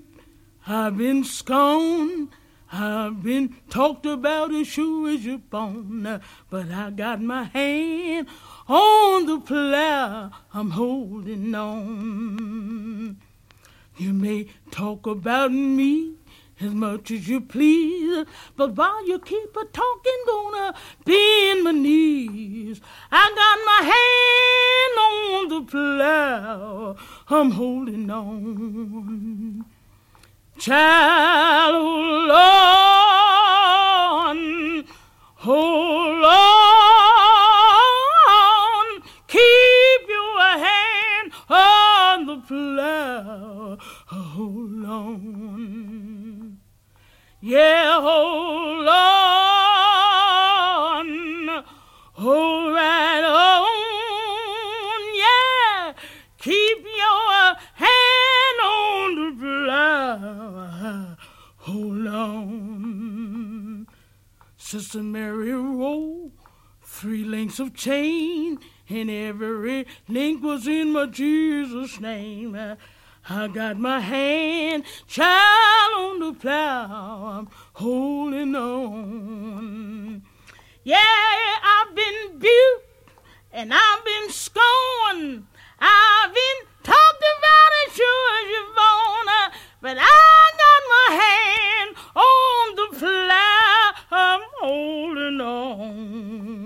I've 0.67 0.99
been 0.99 1.23
scorned, 1.23 2.31
I've 2.73 3.23
been 3.23 3.55
talked 3.71 4.05
about 4.05 4.53
as 4.53 4.67
sure 4.67 5.09
as 5.09 5.25
you're 5.25 5.39
born, 5.39 6.21
but 6.51 6.71
I 6.71 6.91
got 6.91 7.23
my 7.23 7.45
hand 7.45 8.27
on 8.69 9.27
the 9.27 9.39
plow. 9.41 10.31
I'm 10.53 10.71
holding 10.71 11.55
on. 11.55 13.17
You 13.97 14.13
may 14.13 14.49
talk 14.71 15.07
about 15.07 15.53
me 15.53 16.15
as 16.61 16.73
much 16.73 17.11
as 17.11 17.29
you 17.29 17.41
please, 17.41 18.27
but 18.57 18.75
while 18.75 19.07
you 19.07 19.19
keep 19.19 19.57
a 19.57 19.65
talking, 19.67 20.23
gonna 20.27 20.75
bend 21.05 21.65
my 21.65 21.73
knees. 21.73 22.81
I 23.11 23.31
got 23.41 23.59
my 23.67 23.83
hand 23.93 24.99
on 25.07 25.49
the 25.49 25.63
plow. 25.71 26.97
I'm 27.29 27.51
holding 27.53 28.11
on. 28.11 29.65
Child, 30.59 31.75
hold 31.77 32.31
on, 34.27 34.85
hold 35.37 36.25
on, 38.65 39.03
keep 39.29 40.09
your 40.09 40.41
hand 40.59 41.33
on 41.49 42.27
the 42.27 42.39
plow, 42.39 43.79
hold 44.09 44.85
on, 44.85 46.08
yeah, 47.41 48.01
hold 48.01 48.89
on, 48.89 48.95
hold 52.15 52.75
right 52.75 53.23
on, 53.25 53.69
yeah, 55.17 55.93
keep 56.39 56.79
your 56.85 57.57
hand 57.75 58.61
on 58.65 59.15
the 59.15 59.31
plow, 59.41 61.17
hold 61.59 62.07
on. 62.07 63.87
Sister 64.57 65.03
Mary 65.03 65.53
rolled 65.53 66.33
three 66.83 67.25
links 67.25 67.61
of 67.61 67.73
chain, 67.75 68.59
and 68.89 69.11
every 69.11 69.87
link 70.09 70.43
was 70.43 70.67
in 70.67 70.93
my 70.93 71.07
Jesus' 71.07 72.01
name. 72.01 72.77
I 73.31 73.47
got 73.49 73.79
my 73.79 74.01
hand, 74.01 74.85
child, 75.07 75.93
on 75.99 76.19
the 76.21 76.33
plow. 76.33 77.39
I'm 77.39 77.49
holding 77.75 78.55
on. 78.57 80.23
Yeah, 80.83 80.97
I've 81.63 81.95
been 81.95 82.39
built 82.39 82.83
and 83.53 83.73
I've 83.75 84.05
been 84.05 84.31
scorned. 84.31 85.45
I've 85.79 86.33
been 86.35 86.67
talked 86.83 87.25
about 87.39 87.71
as 87.87 87.95
sure 87.95 88.41
as 88.43 88.51
you're 88.51 88.75
born. 88.75 89.29
uh, 89.29 89.51
But 89.83 89.97
I 90.01 90.51
got 90.63 90.83
my 90.97 91.09
hand 91.23 91.97
on 92.17 92.75
the 92.77 92.89
plow. 92.99 93.93
I'm 94.11 94.41
holding 94.61 95.41
on. 95.41 96.63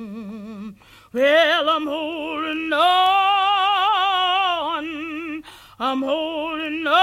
Well, 1.13 1.69
I'm 1.69 1.87
holding 1.87 2.73
on. 2.73 3.32
I'm 5.85 6.01
holding 6.01 6.87
on. 6.87 6.95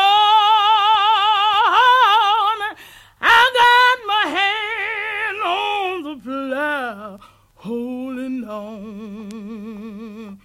I 3.20 3.52
got 3.60 3.98
my 4.08 4.26
hand 4.38 5.42
on 5.44 6.04
the 6.04 6.15
plow, 6.24 7.20
holding 7.56 8.46
on. 8.46 10.39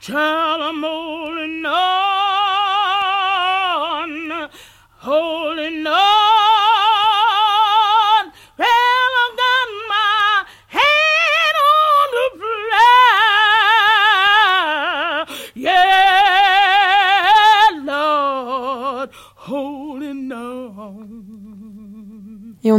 Child, 0.00 0.60
I'm 0.60 0.82
holding 0.82 1.07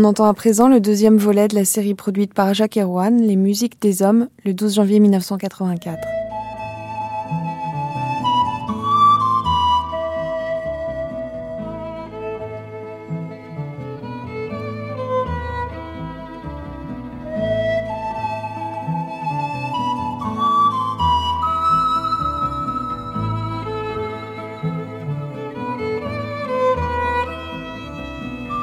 On 0.01 0.05
entend 0.05 0.29
à 0.29 0.33
présent 0.33 0.69
le 0.69 0.79
deuxième 0.79 1.17
volet 1.17 1.49
de 1.49 1.55
la 1.55 1.65
série 1.65 1.93
produite 1.93 2.33
par 2.33 2.53
Jacques 2.53 2.77
Erwan, 2.77 3.21
Les 3.21 3.35
musiques 3.35 3.81
des 3.81 4.01
hommes, 4.01 4.29
le 4.45 4.53
12 4.53 4.75
janvier 4.75 5.01
1984. 5.01 5.99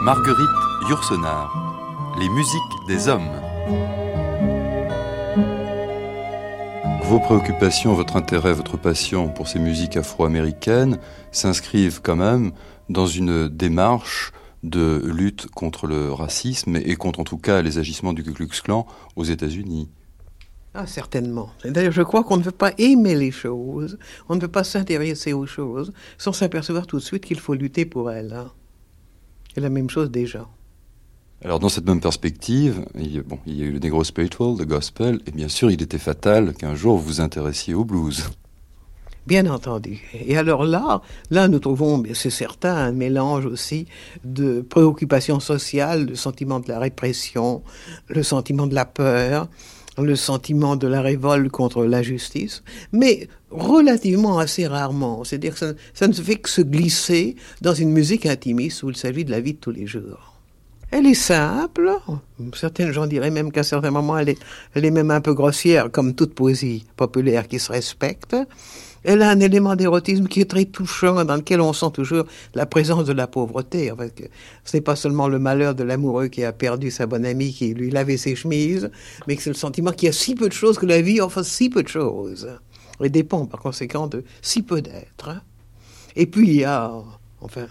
Marguerite 0.02 0.65
Yourcenar, 0.88 2.14
Les 2.20 2.28
musiques 2.28 2.62
des 2.86 3.08
hommes. 3.08 3.28
Vos 7.02 7.18
préoccupations, 7.18 7.94
votre 7.94 8.16
intérêt, 8.16 8.52
votre 8.52 8.76
passion 8.76 9.28
pour 9.28 9.48
ces 9.48 9.58
musiques 9.58 9.96
afro-américaines 9.96 10.98
s'inscrivent 11.32 12.00
quand 12.02 12.16
même 12.16 12.52
dans 12.88 13.06
une 13.06 13.48
démarche 13.48 14.32
de 14.62 15.02
lutte 15.04 15.48
contre 15.48 15.86
le 15.86 16.12
racisme 16.12 16.76
et 16.76 16.96
contre 16.96 17.20
en 17.20 17.24
tout 17.24 17.38
cas 17.38 17.62
les 17.62 17.78
agissements 17.78 18.12
du 18.12 18.22
Ku 18.22 18.32
Klux 18.32 18.48
Klan 18.62 18.86
aux 19.16 19.24
États-Unis. 19.24 19.88
Ah, 20.74 20.86
certainement. 20.86 21.50
D'ailleurs, 21.64 21.92
je 21.92 22.02
crois 22.02 22.22
qu'on 22.22 22.36
ne 22.36 22.42
peut 22.42 22.50
pas 22.50 22.72
aimer 22.78 23.14
les 23.14 23.30
choses, 23.30 23.98
on 24.28 24.34
ne 24.34 24.40
peut 24.40 24.48
pas 24.48 24.64
s'intéresser 24.64 25.32
aux 25.32 25.46
choses 25.46 25.92
sans 26.18 26.32
s'apercevoir 26.32 26.86
tout 26.86 26.98
de 26.98 27.02
suite 27.02 27.24
qu'il 27.24 27.40
faut 27.40 27.54
lutter 27.54 27.86
pour 27.86 28.10
elles. 28.10 28.32
hein. 28.34 28.52
C'est 29.54 29.60
la 29.60 29.70
même 29.70 29.88
chose 29.90 30.10
déjà. 30.10 30.46
Alors 31.44 31.58
dans 31.60 31.68
cette 31.68 31.86
même 31.86 32.00
perspective, 32.00 32.84
il 32.98 33.22
bon, 33.22 33.38
il 33.46 33.56
y 33.56 33.62
a 33.62 33.66
eu 33.66 33.72
le 33.72 33.78
Negro 33.78 34.02
Spiritual, 34.04 34.56
le 34.58 34.64
Gospel, 34.64 35.20
et 35.26 35.30
bien 35.30 35.48
sûr 35.48 35.70
il 35.70 35.82
était 35.82 35.98
fatal 35.98 36.54
qu'un 36.54 36.74
jour 36.74 36.96
vous 36.96 37.04
vous 37.04 37.20
intéressiez 37.20 37.74
au 37.74 37.84
blues. 37.84 38.24
Bien 39.26 39.46
entendu. 39.46 40.00
Et 40.14 40.36
alors 40.38 40.64
là, 40.64 41.02
là 41.30 41.48
nous 41.48 41.58
trouvons, 41.58 42.02
c'est 42.14 42.30
certain, 42.30 42.74
un 42.74 42.92
mélange 42.92 43.44
aussi 43.44 43.86
de 44.24 44.60
préoccupations 44.60 45.40
sociales, 45.40 46.06
le 46.06 46.14
sentiment 46.14 46.60
de 46.60 46.68
la 46.68 46.78
répression, 46.78 47.62
le 48.08 48.22
sentiment 48.22 48.66
de 48.68 48.74
la 48.74 48.84
peur, 48.84 49.48
le 49.98 50.14
sentiment 50.14 50.76
de 50.76 50.86
la 50.86 51.02
révolte 51.02 51.50
contre 51.50 51.84
l'injustice, 51.84 52.62
mais 52.92 53.28
relativement 53.50 54.38
assez 54.38 54.66
rarement. 54.66 55.24
C'est-à-dire 55.24 55.54
que 55.54 55.58
ça, 55.58 55.72
ça 55.92 56.08
ne 56.08 56.12
fait 56.12 56.36
que 56.36 56.48
se 56.48 56.62
glisser 56.62 57.36
dans 57.62 57.74
une 57.74 57.90
musique 57.90 58.26
intimiste 58.26 58.84
où 58.84 58.90
il 58.90 58.96
s'agit 58.96 59.24
de 59.24 59.32
la 59.32 59.40
vie 59.40 59.54
de 59.54 59.58
tous 59.58 59.72
les 59.72 59.86
jours. 59.86 60.35
Elle 60.92 61.06
est 61.06 61.14
simple, 61.14 61.90
certains 62.54 62.92
gens 62.92 63.06
diraient 63.06 63.32
même 63.32 63.50
qu'à 63.50 63.64
certains 63.64 63.90
moments 63.90 64.16
elle 64.18 64.28
est, 64.28 64.38
elle 64.72 64.84
est 64.84 64.92
même 64.92 65.10
un 65.10 65.20
peu 65.20 65.34
grossière, 65.34 65.90
comme 65.90 66.14
toute 66.14 66.32
poésie 66.32 66.86
populaire 66.96 67.48
qui 67.48 67.58
se 67.58 67.72
respecte. 67.72 68.36
Elle 69.02 69.22
a 69.22 69.30
un 69.30 69.40
élément 69.40 69.76
d'érotisme 69.76 70.26
qui 70.26 70.40
est 70.40 70.50
très 70.50 70.64
touchant, 70.64 71.24
dans 71.24 71.36
lequel 71.36 71.60
on 71.60 71.72
sent 71.72 71.90
toujours 71.92 72.24
la 72.54 72.66
présence 72.66 73.04
de 73.04 73.12
la 73.12 73.26
pauvreté. 73.26 73.90
En 73.92 73.96
fait, 73.96 74.30
ce 74.64 74.76
n'est 74.76 74.80
pas 74.80 74.96
seulement 74.96 75.28
le 75.28 75.38
malheur 75.38 75.74
de 75.74 75.84
l'amoureux 75.84 76.28
qui 76.28 76.44
a 76.44 76.52
perdu 76.52 76.90
sa 76.90 77.06
bonne 77.06 77.24
amie 77.24 77.52
qui 77.52 77.74
lui 77.74 77.90
lavait 77.90 78.16
ses 78.16 78.34
chemises, 78.34 78.90
mais 79.26 79.36
que 79.36 79.42
c'est 79.42 79.50
le 79.50 79.54
sentiment 79.54 79.92
qu'il 79.92 80.06
y 80.06 80.10
a 80.10 80.12
si 80.12 80.34
peu 80.34 80.48
de 80.48 80.52
choses, 80.52 80.78
que 80.78 80.86
la 80.86 81.02
vie 81.02 81.20
offre 81.20 81.44
si 81.44 81.68
peu 81.68 81.82
de 81.82 81.88
choses, 81.88 82.48
et 83.02 83.08
dépend 83.08 83.46
par 83.46 83.60
conséquent 83.60 84.06
de 84.06 84.24
si 84.40 84.62
peu 84.62 84.82
d'êtres. 84.82 85.40
Et 86.14 86.26
puis 86.26 86.48
il 86.48 86.56
y 86.56 86.64
a, 86.64 86.92
enfin, 87.40 87.66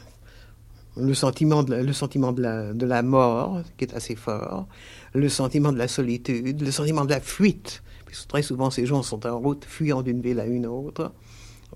le 0.97 1.13
sentiment 1.13 1.63
de 1.63 1.71
la, 1.71 1.83
le 1.83 1.93
sentiment 1.93 2.31
de 2.31 2.41
la, 2.41 2.73
de 2.73 2.85
la 2.85 3.01
mort, 3.01 3.61
qui 3.77 3.85
est 3.85 3.93
assez 3.93 4.15
fort, 4.15 4.67
le 5.13 5.29
sentiment 5.29 5.71
de 5.71 5.77
la 5.77 5.87
solitude, 5.87 6.61
le 6.61 6.71
sentiment 6.71 7.05
de 7.05 7.11
la 7.11 7.19
fuite, 7.19 7.83
puisque 8.05 8.27
très 8.27 8.41
souvent 8.41 8.69
ces 8.69 8.85
gens 8.85 9.03
sont 9.03 9.25
en 9.25 9.39
route, 9.39 9.65
fuyant 9.65 10.01
d'une 10.01 10.21
ville 10.21 10.39
à 10.39 10.45
une 10.45 10.65
autre. 10.65 11.11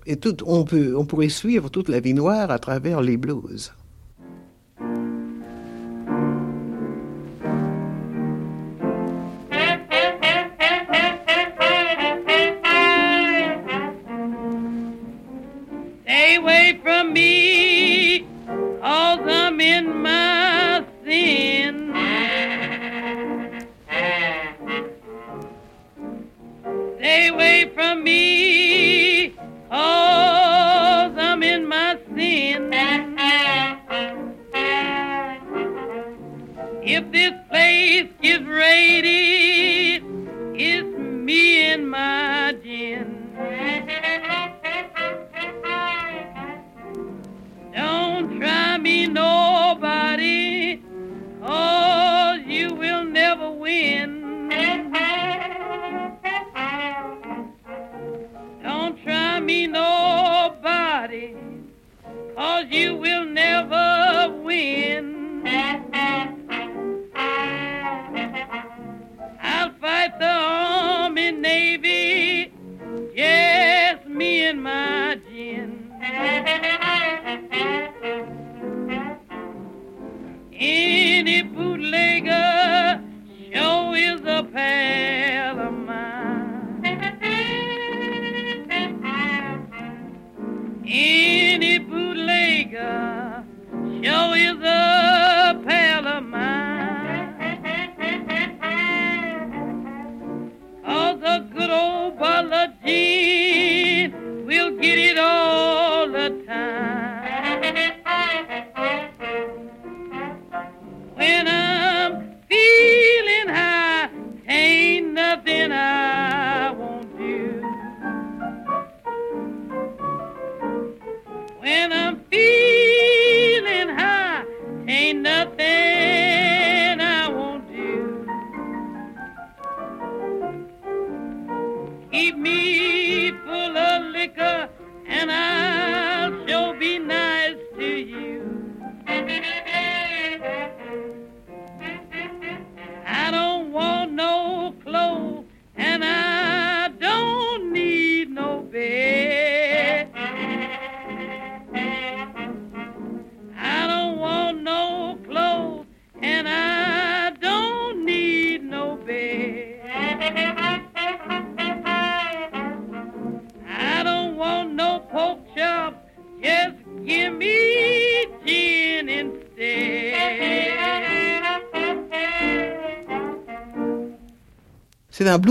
Et 0.06 0.16
tout, 0.16 0.36
on, 0.46 0.64
peut, 0.64 0.96
on 0.96 1.04
pourrait 1.04 1.28
suivre 1.28 1.68
toute 1.68 1.88
la 1.88 2.00
vie 2.00 2.14
noire 2.14 2.50
à 2.50 2.58
travers 2.58 3.02
les 3.02 3.16
blues. 3.16 3.72
in 19.80 20.02
my 20.02 20.84
sin. 21.04 21.74
Stay 26.98 27.28
away 27.28 27.70
from 27.74 28.04
me, 28.04 29.30
cause 29.70 31.14
I'm 31.28 31.42
in 31.42 31.66
my 31.66 31.98
sin. 32.14 32.70
If 36.82 37.10
this 37.12 37.32
place 37.48 38.10
gets 38.20 38.44
raided, 38.44 40.02
it's 40.54 40.98
me 40.98 41.72
and 41.72 41.90
my 41.90 42.19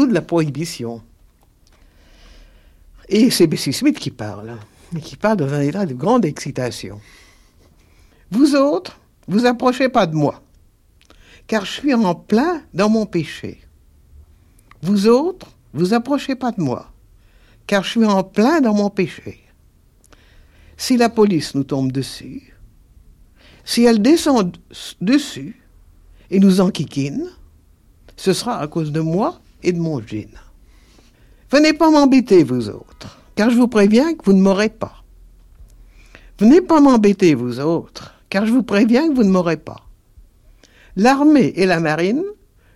de 0.10 0.14
la 0.14 0.22
prohibition. 0.22 1.02
Et 3.08 3.32
c'est 3.32 3.48
Bessie 3.48 3.74
Smith 3.74 3.98
qui 3.98 4.12
parle, 4.12 4.58
et 4.96 5.00
qui 5.00 5.16
parle 5.16 5.38
dans 5.38 5.54
un 5.54 5.62
état 5.62 5.86
de 5.86 5.94
grande 5.94 6.26
excitation. 6.26 7.00
Vous 8.30 8.56
autres, 8.56 9.00
vous 9.28 9.46
approchez 9.46 9.90
pas 9.90 10.06
de 10.06 10.16
moi, 10.16 10.42
car 11.48 11.66
je 11.66 11.72
suis 11.72 11.94
en 11.94 12.14
plein 12.14 12.62
dans 12.74 12.90
mon 12.90 13.06
péché. 13.06 13.62
Vous 14.82 15.08
autres, 15.08 15.48
vous 15.74 15.94
approchez 15.94 16.36
pas 16.36 16.52
de 16.52 16.62
moi, 16.62 16.92
car 17.66 17.84
je 17.84 17.90
suis 17.90 18.06
en 18.06 18.24
plein 18.24 18.62
dans 18.62 18.74
mon 18.74 18.90
péché. 18.90 19.40
Si 20.78 20.98
la 20.98 21.10
police 21.10 21.56
nous 21.56 21.64
tombe 21.64 21.92
dessus, 21.92 22.54
si 23.66 23.84
elle 23.84 24.02
descend 24.02 24.58
dessus 25.02 25.62
et 26.32 26.40
nous 26.40 26.62
enquiquine, 26.62 27.28
ce 28.16 28.34
sera 28.34 28.60
à 28.60 28.68
cause 28.68 28.92
de 28.92 29.00
moi 29.00 29.40
et 29.64 29.72
de 29.72 29.80
mon 29.80 30.02
gin. 30.02 30.30
Venez 31.52 31.74
pas 31.74 31.90
m'embêter, 31.90 32.44
vous 32.44 32.70
autres, 32.70 33.20
car 33.36 33.50
je 33.50 33.58
vous 33.58 33.68
préviens 33.68 34.14
que 34.14 34.24
vous 34.24 34.34
ne 34.34 34.42
m'aurez 34.42 34.70
pas. 34.70 35.04
Venez 36.40 36.62
pas 36.62 36.80
m'embêter, 36.80 37.34
vous 37.34 37.60
autres, 37.60 38.14
car 38.30 38.46
je 38.46 38.52
vous 38.52 38.64
préviens 38.64 39.10
que 39.10 39.16
vous 39.16 39.24
ne 39.24 39.32
m'aurez 39.32 39.58
pas. 39.58 39.88
L'armée 40.96 41.54
et 41.56 41.66
la 41.66 41.80
marine, 41.80 42.24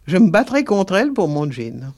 je 0.05 0.17
me 0.17 0.29
battrai 0.29 0.63
contre 0.63 0.95
elles 0.95 1.13
pour 1.13 1.27
mon 1.27 1.49
gin. 1.49 1.93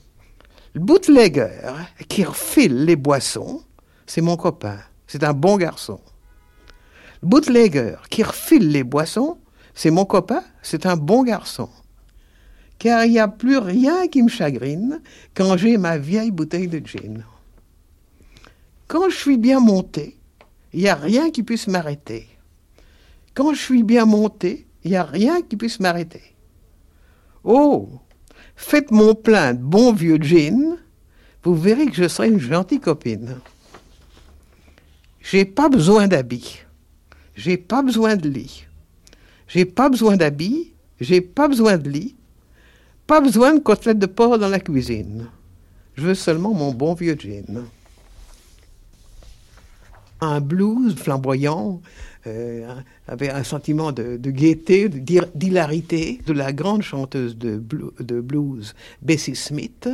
Le 0.74 0.82
bootlegger 0.82 1.72
qui 2.10 2.24
refile 2.24 2.84
les 2.86 2.96
boissons, 2.96 3.64
c'est 4.06 4.22
mon 4.22 4.36
copain, 4.36 4.78
c'est 5.08 5.24
un 5.24 5.34
bon 5.34 5.58
garçon. 5.58 6.00
Le 7.24 7.30
bootlegger 7.30 7.96
qui 8.10 8.24
refile 8.24 8.72
les 8.72 8.84
boissons, 8.84 9.38
c'est 9.74 9.92
mon 9.92 10.06
copain, 10.06 10.44
c'est 10.62 10.86
un 10.86 10.98
bon 10.98 11.24
garçon 11.24 11.70
car 12.86 13.04
il 13.04 13.14
n'y 13.14 13.20
a 13.20 13.28
plus 13.28 13.58
rien 13.58 14.08
qui 14.08 14.22
me 14.22 14.30
chagrine 14.30 15.02
quand 15.34 15.58
j'ai 15.58 15.76
ma 15.76 15.98
vieille 15.98 16.30
bouteille 16.30 16.68
de 16.68 16.86
gin. 16.86 17.26
Quand 18.88 19.10
je 19.10 19.16
suis 19.16 19.38
bien 19.38 19.60
monté, 19.60 20.16
il 20.72 20.82
n'y 20.82 20.88
a 20.88 20.94
rien 20.94 21.32
qui 21.32 21.42
puisse 21.42 21.66
m'arrêter. 21.66 22.28
Quand 23.34 23.56
je 23.56 23.60
suis 23.60 23.82
bien 23.82 24.06
monté, 24.06 24.68
il 24.84 24.92
n'y 24.92 24.98
a 24.98 25.04
rien 25.04 25.42
qui 25.42 25.56
puisse 25.56 25.80
m'arrêter. 25.80 26.22
Oh, 27.44 27.90
faites 28.56 28.92
mon 28.92 29.16
plein 29.16 29.56
de 29.56 29.64
bon 29.64 29.92
vieux 29.92 30.22
gin, 30.22 30.78
vous 31.42 31.56
verrez 31.56 31.88
que 31.88 31.96
je 31.96 32.08
serai 32.08 32.28
une 32.28 32.40
gentille 32.40 32.80
copine. 32.80 33.38
J'ai 35.22 35.46
pas 35.46 35.70
besoin 35.70 36.08
d'habits, 36.08 36.60
j'ai 37.36 37.58
pas 37.58 37.82
besoin 37.82 38.16
de 38.16 38.30
lit, 38.30 38.68
j'ai 39.48 39.66
pas 39.66 39.90
besoin 39.90 40.18
d'habits, 40.18 40.76
j'ai 41.02 41.22
pas 41.22 41.48
besoin 41.48 41.80
de 41.80 41.90
lit, 41.90 42.16
pas 43.08 43.22
besoin 43.22 43.54
de 43.54 43.60
côtelettes 43.60 44.00
de 44.00 44.06
porc 44.06 44.38
dans 44.38 44.50
la 44.50 44.60
cuisine. 44.60 45.28
Je 45.96 46.02
veux 46.02 46.16
seulement 46.16 46.54
mon 46.54 46.74
bon 46.74 46.94
vieux 46.94 47.16
gin. 47.16 47.66
Un 50.22 50.42
blues 50.42 50.96
flamboyant, 50.96 51.82
euh, 52.28 52.74
avec 53.08 53.30
un 53.30 53.44
sentiment 53.44 53.92
de, 53.92 54.18
de 54.18 54.32
gaieté, 54.32 54.90
d'hilarité 54.90 56.22
de 56.26 56.34
la 56.34 56.52
grande 56.52 56.82
chanteuse 56.82 57.38
de, 57.38 57.58
blues, 57.60 58.74
Bessie 59.02 59.36
Smith. 59.36 59.88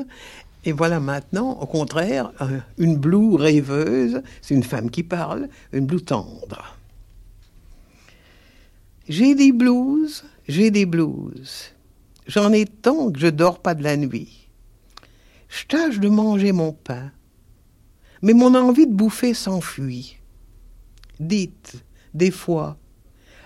Et 0.63 0.71
voilà 0.71 0.99
maintenant, 0.99 1.59
au 1.59 1.65
contraire, 1.65 2.31
une 2.77 2.95
blue 2.95 3.35
rêveuse, 3.35 4.21
c'est 4.41 4.53
une 4.53 4.63
femme 4.63 4.89
qui 4.89 5.03
parle, 5.03 5.49
une 5.73 5.85
blue 5.85 6.03
tendre. 6.03 6.77
J'ai 9.09 9.35
des 9.35 9.51
blues, 9.51 10.23
j'ai 10.47 10.71
des 10.71 10.85
blues. 10.85 11.73
J'en 12.31 12.53
ai 12.53 12.65
tant 12.65 13.11
que 13.11 13.19
je 13.19 13.27
dors 13.27 13.61
pas 13.61 13.75
de 13.75 13.83
la 13.83 13.97
nuit. 13.97 14.47
Je 15.49 15.65
tâche 15.65 15.99
de 15.99 16.07
manger 16.07 16.53
mon 16.53 16.71
pain, 16.71 17.11
mais 18.21 18.31
mon 18.31 18.55
envie 18.55 18.87
de 18.87 18.93
bouffer 18.93 19.33
s'enfuit. 19.33 20.17
Dites, 21.19 21.83
des 22.13 22.31
fois, 22.31 22.77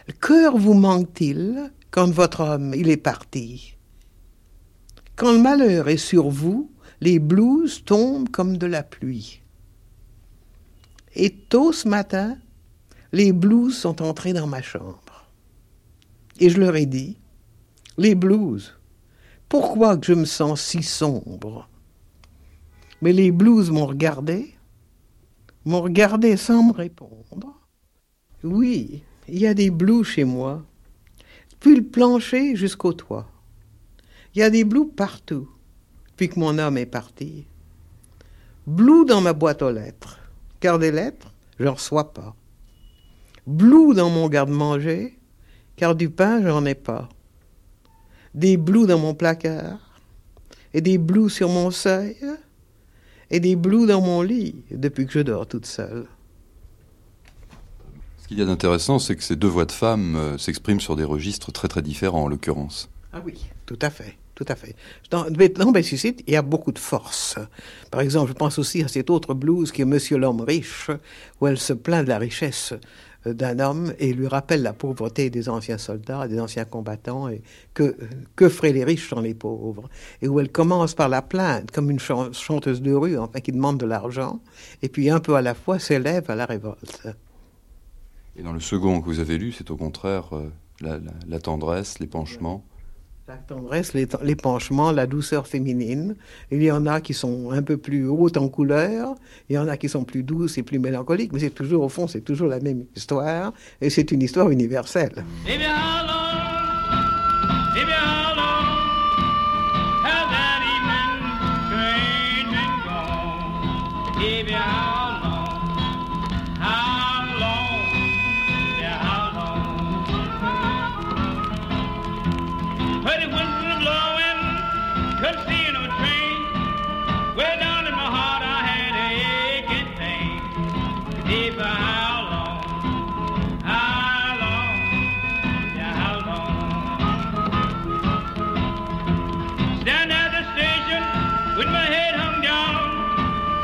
le 0.08 0.14
cœur 0.14 0.56
vous 0.56 0.76
manque-t-il 0.76 1.72
quand 1.90 2.12
votre 2.12 2.42
homme 2.42 2.76
il 2.76 2.90
est 2.90 2.98
parti? 2.98 3.76
Quand 5.16 5.32
le 5.32 5.40
malheur 5.40 5.90
est 5.90 5.98
sur 5.98 6.30
vous, 6.30 6.70
les 7.02 7.18
blues 7.18 7.84
tombent 7.86 8.30
comme 8.30 8.58
de 8.58 8.68
la 8.68 8.84
pluie. 8.84 9.42
Et 11.16 11.32
tôt 11.32 11.74
ce 11.74 11.88
matin, 11.88 12.38
les 13.12 13.34
blues 13.34 13.76
sont 13.76 14.04
entrés 14.04 14.34
dans 14.34 14.46
ma 14.46 14.62
chambre. 14.62 15.32
Et 16.40 16.52
je 16.52 16.60
leur 16.60 16.76
ai 16.76 16.86
dit, 16.86 17.18
les 17.98 18.14
blues. 18.14 18.75
Pourquoi 19.48 19.98
que 19.98 20.08
je 20.08 20.14
me 20.14 20.26
sens 20.26 20.62
si 20.62 20.82
sombre? 20.82 21.70
Mais 23.02 23.14
les 23.14 23.32
blues 23.32 23.70
m'ont 23.70 23.86
regardé, 23.86 24.56
m'ont 25.66 25.82
regardé 25.82 26.36
sans 26.36 26.64
me 26.64 26.74
répondre. 26.74 27.60
Oui, 28.44 29.04
il 29.28 29.40
y 29.40 29.48
a 29.48 29.54
des 29.54 29.70
blues 29.70 30.06
chez 30.06 30.24
moi, 30.24 30.64
depuis 31.52 31.76
le 31.76 31.84
plancher 31.84 32.56
jusqu'au 32.56 32.94
toit. 32.94 33.28
Il 34.34 34.40
y 34.40 34.44
a 34.44 34.50
des 34.50 34.64
blues 34.64 34.90
partout, 34.96 35.48
depuis 36.10 36.30
que 36.30 36.40
mon 36.40 36.58
homme 36.58 36.78
est 36.78 36.86
parti. 36.86 37.46
Blue 38.66 39.06
dans 39.06 39.22
ma 39.22 39.34
boîte 39.34 39.62
aux 39.62 39.72
lettres, 39.72 40.20
car 40.60 40.80
des 40.80 40.92
lettres, 40.92 41.34
j'en 41.60 41.74
reçois 41.74 42.14
pas. 42.14 42.36
Blue 43.46 43.94
dans 43.94 44.10
mon 44.10 44.28
garde-manger, 44.28 45.20
car 45.76 45.96
du 45.96 46.10
pain, 46.10 46.42
j'en 46.42 46.66
ai 46.66 46.76
pas 46.76 47.10
des 48.36 48.58
blues 48.58 48.86
dans 48.86 49.00
mon 49.00 49.16
placard, 49.16 49.80
et 50.74 50.82
des 50.82 50.98
blues 50.98 51.32
sur 51.32 51.50
mon 51.50 51.72
seuil, 51.72 52.18
et 53.32 53.40
des 53.40 53.56
blues 53.56 53.88
dans 53.88 54.02
mon 54.02 54.22
lit 54.22 54.56
depuis 54.70 55.08
que 55.08 55.14
je 55.14 55.20
dors 55.20 55.48
toute 55.48 55.66
seule. 55.66 56.06
Ce 58.22 58.28
qu'il 58.28 58.38
y 58.38 58.42
a 58.42 58.46
d'intéressant, 58.46 59.00
c'est 59.00 59.16
que 59.16 59.24
ces 59.24 59.36
deux 59.36 59.48
voix 59.48 59.66
de 59.66 59.72
femmes 59.72 60.16
euh, 60.16 60.38
s'expriment 60.38 60.80
sur 60.80 60.96
des 60.96 61.04
registres 61.04 61.52
très 61.52 61.68
très 61.68 61.82
différents 61.82 62.24
en 62.24 62.28
l'occurrence. 62.28 62.90
Ah 63.14 63.22
oui, 63.24 63.46
tout 63.66 63.80
à 63.82 63.90
fait. 63.90 64.18
Tout 64.34 64.46
à 64.50 64.56
fait. 64.56 64.76
Dans, 65.12 65.28
dans 65.30 65.72
Bessie 65.72 65.96
il 66.28 66.34
y 66.34 66.36
a 66.36 66.42
beaucoup 66.42 66.74
de 66.74 66.80
force. 66.80 67.38
Par 67.90 68.02
exemple, 68.02 68.28
je 68.28 68.34
pense 68.34 68.60
aussi 68.60 68.84
à 68.84 68.90
cet 68.90 69.10
autre 69.10 69.34
blues 69.34 69.72
qui 69.72 69.82
est 69.82 69.86
Monsieur 69.86 70.18
l'homme 70.18 70.42
riche, 70.42 70.92
où 71.40 71.48
elle 71.48 71.58
se 71.58 71.72
plaint 71.72 72.04
de 72.04 72.10
la 72.10 72.18
richesse 72.18 72.74
d'un 73.34 73.60
homme 73.60 73.94
et 74.00 74.14
lui 74.14 74.28
rappelle 74.28 74.62
la 74.62 74.74
pauvreté 74.74 75.30
des 75.30 75.50
anciens 75.50 75.78
soldats, 75.78 76.28
des 76.28 76.40
anciens 76.40 76.66
combattants, 76.66 77.28
et 77.30 77.42
que, 77.74 77.96
que 78.36 78.50
feraient 78.50 78.74
les 78.74 78.84
riches 78.84 79.10
sans 79.10 79.22
les 79.22 79.34
pauvres. 79.34 79.90
Et 80.22 80.28
où 80.28 80.40
elle 80.40 80.52
commence 80.52 80.94
par 80.94 81.10
la 81.10 81.22
plainte, 81.22 81.72
comme 81.72 81.90
une 81.90 82.00
chanteuse 82.00 82.82
de 82.82 82.94
rue, 82.94 83.18
enfin, 83.18 83.40
qui 83.40 83.52
demande 83.52 83.80
de 83.80 83.86
l'argent, 83.86 84.40
et 84.82 84.90
puis 84.90 85.10
un 85.10 85.20
peu 85.20 85.36
à 85.36 85.42
la 85.42 85.56
fois 85.56 85.80
s'élève 85.80 86.30
à 86.30 86.36
la 86.36 86.46
révolte. 86.46 87.08
Et 88.38 88.44
dans 88.44 88.54
le 88.54 88.60
second 88.60 89.02
que 89.02 89.06
vous 89.06 89.20
avez 89.20 89.38
lu, 89.38 89.52
c'est 89.52 89.72
au 89.72 89.78
contraire 89.78 90.36
euh, 90.36 90.52
la, 90.82 90.98
la, 90.98 91.12
la, 91.28 91.40
tendresse, 91.40 92.00
l'épanchement. 92.00 92.66
La 93.28 93.38
tendresse, 93.38 93.96
l'épanchement, 93.96 94.92
la 94.92 95.08
douceur 95.08 95.48
féminine. 95.48 96.16
Il 96.52 96.62
y 96.62 96.72
en 96.72 96.86
a 96.86 97.02
qui 97.02 97.16
sont 97.16 97.50
un 97.50 97.64
peu 97.64 97.76
plus 97.76 98.08
hautes 98.08 98.38
en 98.38 98.50
couleur, 98.50 99.16
il 99.50 99.56
y 99.56 99.58
en 99.58 99.68
a 99.68 99.78
qui 99.78 99.90
sont 99.90 100.04
plus 100.04 100.22
douces 100.22 100.60
et 100.60 100.64
plus 100.64 100.78
mélancoliques, 100.78 101.34
mais 101.34 101.40
c'est 101.40 101.50
toujours, 101.50 101.84
au 101.84 101.90
fond, 101.90 102.08
c'est 102.08 102.22
toujours 102.22 102.48
la 102.48 102.60
même 102.60 102.86
histoire, 102.96 103.52
et 103.82 103.90
c'est 103.90 104.12
une 104.12 104.22
histoire 104.22 104.52
universelle. 104.52 105.26
Eh 105.48 105.58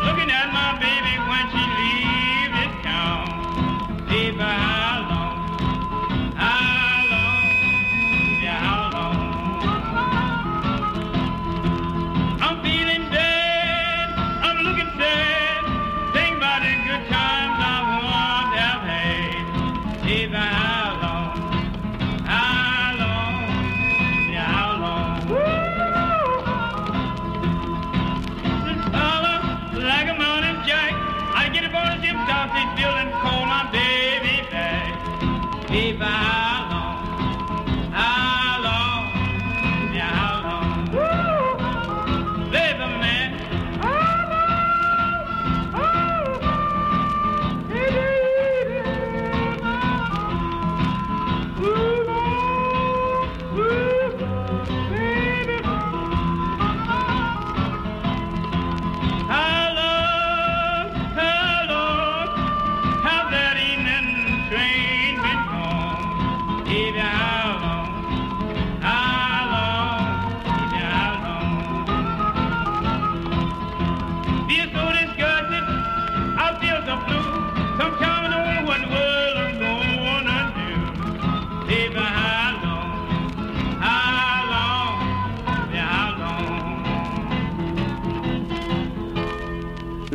looking 0.03 0.29
at 0.31 0.49
my 0.51 0.77
baby 0.79 1.15
when 1.29 1.43
she 1.51 1.63
leaves 1.79 2.53
this 2.57 2.73
town. 2.83 3.25
Eh 4.09 4.31
bien, 4.31 4.80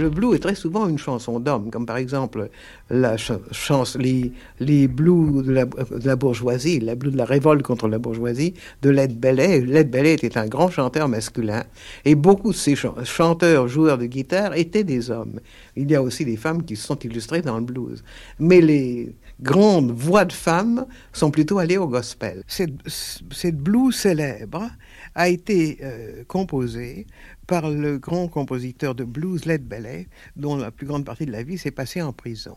Le 0.06 0.10
blues 0.10 0.36
est 0.36 0.38
très 0.38 0.54
souvent 0.54 0.88
une 0.88 0.98
chanson 0.98 1.40
d'homme, 1.40 1.68
comme 1.68 1.84
par 1.84 1.96
exemple 1.96 2.48
la 2.90 3.18
ch 3.18 3.36
chance, 3.50 3.98
les, 3.98 4.86
blues 4.86 5.44
de 5.44 5.50
la, 5.50 5.64
la 6.04 6.14
bourgeoisie, 6.14 6.78
la 6.78 6.94
blues 6.94 7.12
de 7.12 7.18
la 7.18 7.24
révolte 7.24 7.62
contre 7.64 7.88
la 7.88 7.98
bourgeoisie 7.98 8.54
de 8.82 8.90
Led 8.90 9.18
Bellet. 9.18 9.62
Led 9.62 9.90
Bellet 9.90 10.14
était 10.14 10.38
un 10.38 10.46
grand 10.46 10.70
chanteur 10.70 11.08
masculin 11.08 11.64
et 12.04 12.14
beaucoup 12.14 12.52
de 12.52 12.56
ces 12.56 12.76
ch 12.76 12.86
chanteurs, 13.02 13.66
joueurs 13.66 13.98
de 13.98 14.06
guitare 14.06 14.54
étaient 14.56 14.84
des 14.84 15.10
hommes. 15.10 15.40
Il 15.74 15.90
y 15.90 15.96
a 15.96 16.02
aussi 16.02 16.24
des 16.24 16.36
femmes 16.36 16.62
qui 16.62 16.76
se 16.76 16.86
sont 16.86 17.00
illustrées 17.00 17.42
dans 17.42 17.56
le 17.58 17.64
blues. 17.64 18.04
Mais 18.38 18.60
les 18.60 19.12
grandes 19.40 19.90
voix 19.90 20.24
de 20.24 20.32
femmes 20.32 20.86
sont 21.12 21.32
plutôt 21.32 21.58
allées 21.58 21.78
au 21.78 21.88
gospel. 21.88 22.44
Cette, 22.46 22.70
cette 22.86 23.58
blues 23.58 23.94
célèbre 23.94 24.70
a 25.16 25.28
été 25.28 25.78
euh, 25.82 26.22
composée 26.28 27.06
par 27.46 27.70
le 27.70 27.98
grand 27.98 28.28
compositeur 28.28 28.94
de 28.94 29.04
blues 29.04 29.44
Led 29.44 29.66
Bellet, 29.66 30.08
dont 30.36 30.56
la 30.56 30.70
plus 30.70 30.86
grande 30.86 31.04
partie 31.04 31.26
de 31.26 31.32
la 31.32 31.42
vie 31.42 31.58
s'est 31.58 31.70
passée 31.70 32.02
en 32.02 32.12
prison. 32.12 32.56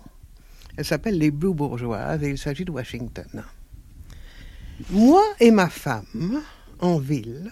Elle 0.78 0.86
s'appelle 0.86 1.18
Les 1.18 1.32
Blues 1.32 1.56
Bourgeoises 1.56 2.24
et 2.24 2.30
il 2.30 2.38
s'agit 2.38 2.66
de 2.66 2.72
Washington. 2.72 3.44
Moi 4.92 5.24
et 5.40 5.52
ma 5.52 5.70
femme, 5.70 6.42
en 6.80 6.98
ville, 7.00 7.52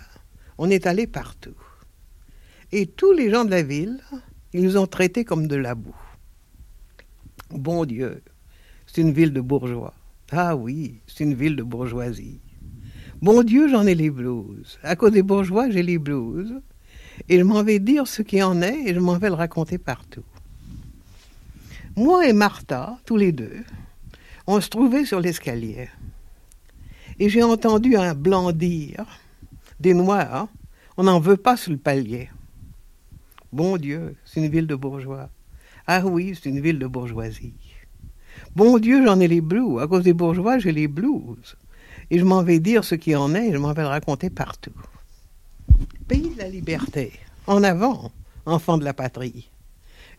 on 0.57 0.69
est 0.69 0.87
allés 0.87 1.07
partout. 1.07 1.57
Et 2.71 2.85
tous 2.85 3.13
les 3.13 3.29
gens 3.29 3.45
de 3.45 3.51
la 3.51 3.63
ville, 3.63 4.01
ils 4.53 4.63
nous 4.63 4.77
ont 4.77 4.87
traités 4.87 5.25
comme 5.25 5.47
de 5.47 5.55
la 5.55 5.75
boue. 5.75 5.95
Bon 7.51 7.85
Dieu, 7.85 8.23
c'est 8.85 9.01
une 9.01 9.11
ville 9.11 9.33
de 9.33 9.41
bourgeois. 9.41 9.93
Ah 10.31 10.55
oui, 10.55 11.01
c'est 11.07 11.23
une 11.23 11.33
ville 11.33 11.55
de 11.55 11.63
bourgeoisie. 11.63 12.41
Bon 13.21 13.43
Dieu, 13.43 13.67
j'en 13.69 13.85
ai 13.87 13.95
les 13.95 14.09
blues. 14.09 14.79
À 14.83 14.95
cause 14.95 15.11
des 15.11 15.23
bourgeois, 15.23 15.69
j'ai 15.69 15.83
les 15.83 15.97
blues. 15.97 16.61
Et 17.29 17.39
je 17.39 17.43
m'en 17.43 17.63
vais 17.63 17.79
dire 17.79 18.07
ce 18.07 18.21
qui 18.21 18.41
en 18.41 18.61
est 18.61 18.87
et 18.87 18.93
je 18.93 18.99
m'en 18.99 19.17
vais 19.17 19.29
le 19.29 19.35
raconter 19.35 19.77
partout. 19.77 20.23
Moi 21.95 22.27
et 22.27 22.33
Martha, 22.33 22.97
tous 23.05 23.17
les 23.17 23.31
deux, 23.31 23.63
on 24.45 24.61
se 24.61 24.69
trouvait 24.69 25.05
sur 25.05 25.19
l'escalier. 25.19 25.89
Et 27.19 27.29
j'ai 27.29 27.43
entendu 27.43 27.95
un 27.97 28.13
blanc 28.13 28.51
dire 28.51 29.05
Des 29.79 29.93
noirs, 29.93 30.47
on 30.95 31.03
n'en 31.03 31.19
veut 31.19 31.37
pas 31.37 31.57
sur 31.57 31.71
le 31.71 31.77
palier. 31.77 32.29
Bon 33.51 33.77
Dieu, 33.77 34.15
c'est 34.25 34.39
une 34.39 34.51
ville 34.51 34.67
de 34.67 34.75
bourgeois. 34.75 35.29
Ah 35.87 36.05
oui, 36.05 36.33
c'est 36.35 36.49
une 36.49 36.59
ville 36.59 36.79
de 36.79 36.87
bourgeoisie. 36.87 37.53
Bon 38.55 38.77
Dieu, 38.77 39.05
j'en 39.05 39.19
ai 39.19 39.27
les 39.27 39.41
blues. 39.41 39.81
À 39.81 39.87
cause 39.87 40.03
des 40.03 40.13
bourgeois, 40.13 40.59
j'ai 40.59 40.71
les 40.71 40.87
blues. 40.87 41.57
Et 42.11 42.19
je 42.19 42.25
m'en 42.25 42.43
vais 42.43 42.59
dire 42.59 42.83
ce 42.83 42.95
qui 42.95 43.15
en 43.15 43.33
est 43.33 43.47
et 43.47 43.53
je 43.53 43.57
m'en 43.57 43.73
vais 43.73 43.81
le 43.81 43.87
raconter 43.87 44.29
partout. 44.29 44.73
Pays 46.07 46.29
de 46.29 46.37
la 46.37 46.49
liberté. 46.49 47.13
En 47.47 47.63
avant, 47.63 48.11
enfant 48.45 48.77
de 48.77 48.85
la 48.85 48.93
patrie. 48.93 49.49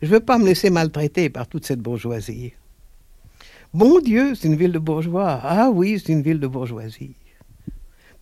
Je 0.01 0.07
ne 0.07 0.13
veux 0.13 0.21
pas 0.21 0.39
me 0.39 0.47
laisser 0.47 0.71
maltraiter 0.71 1.29
par 1.31 1.49
toute 1.49 1.67
cette 1.67 1.81
bourgeoisie. 1.81 2.53
Bon 3.75 4.01
Dieu, 4.01 4.35
c'est 4.35 4.49
une 4.49 4.57
ville 4.57 4.73
de 4.73 4.79
bourgeois. 4.79 5.41
Ah 5.43 5.71
oui, 5.71 5.99
c'est 5.99 6.13
une 6.13 6.23
ville 6.23 6.41
de 6.41 6.47
bourgeoisie. 6.47 7.17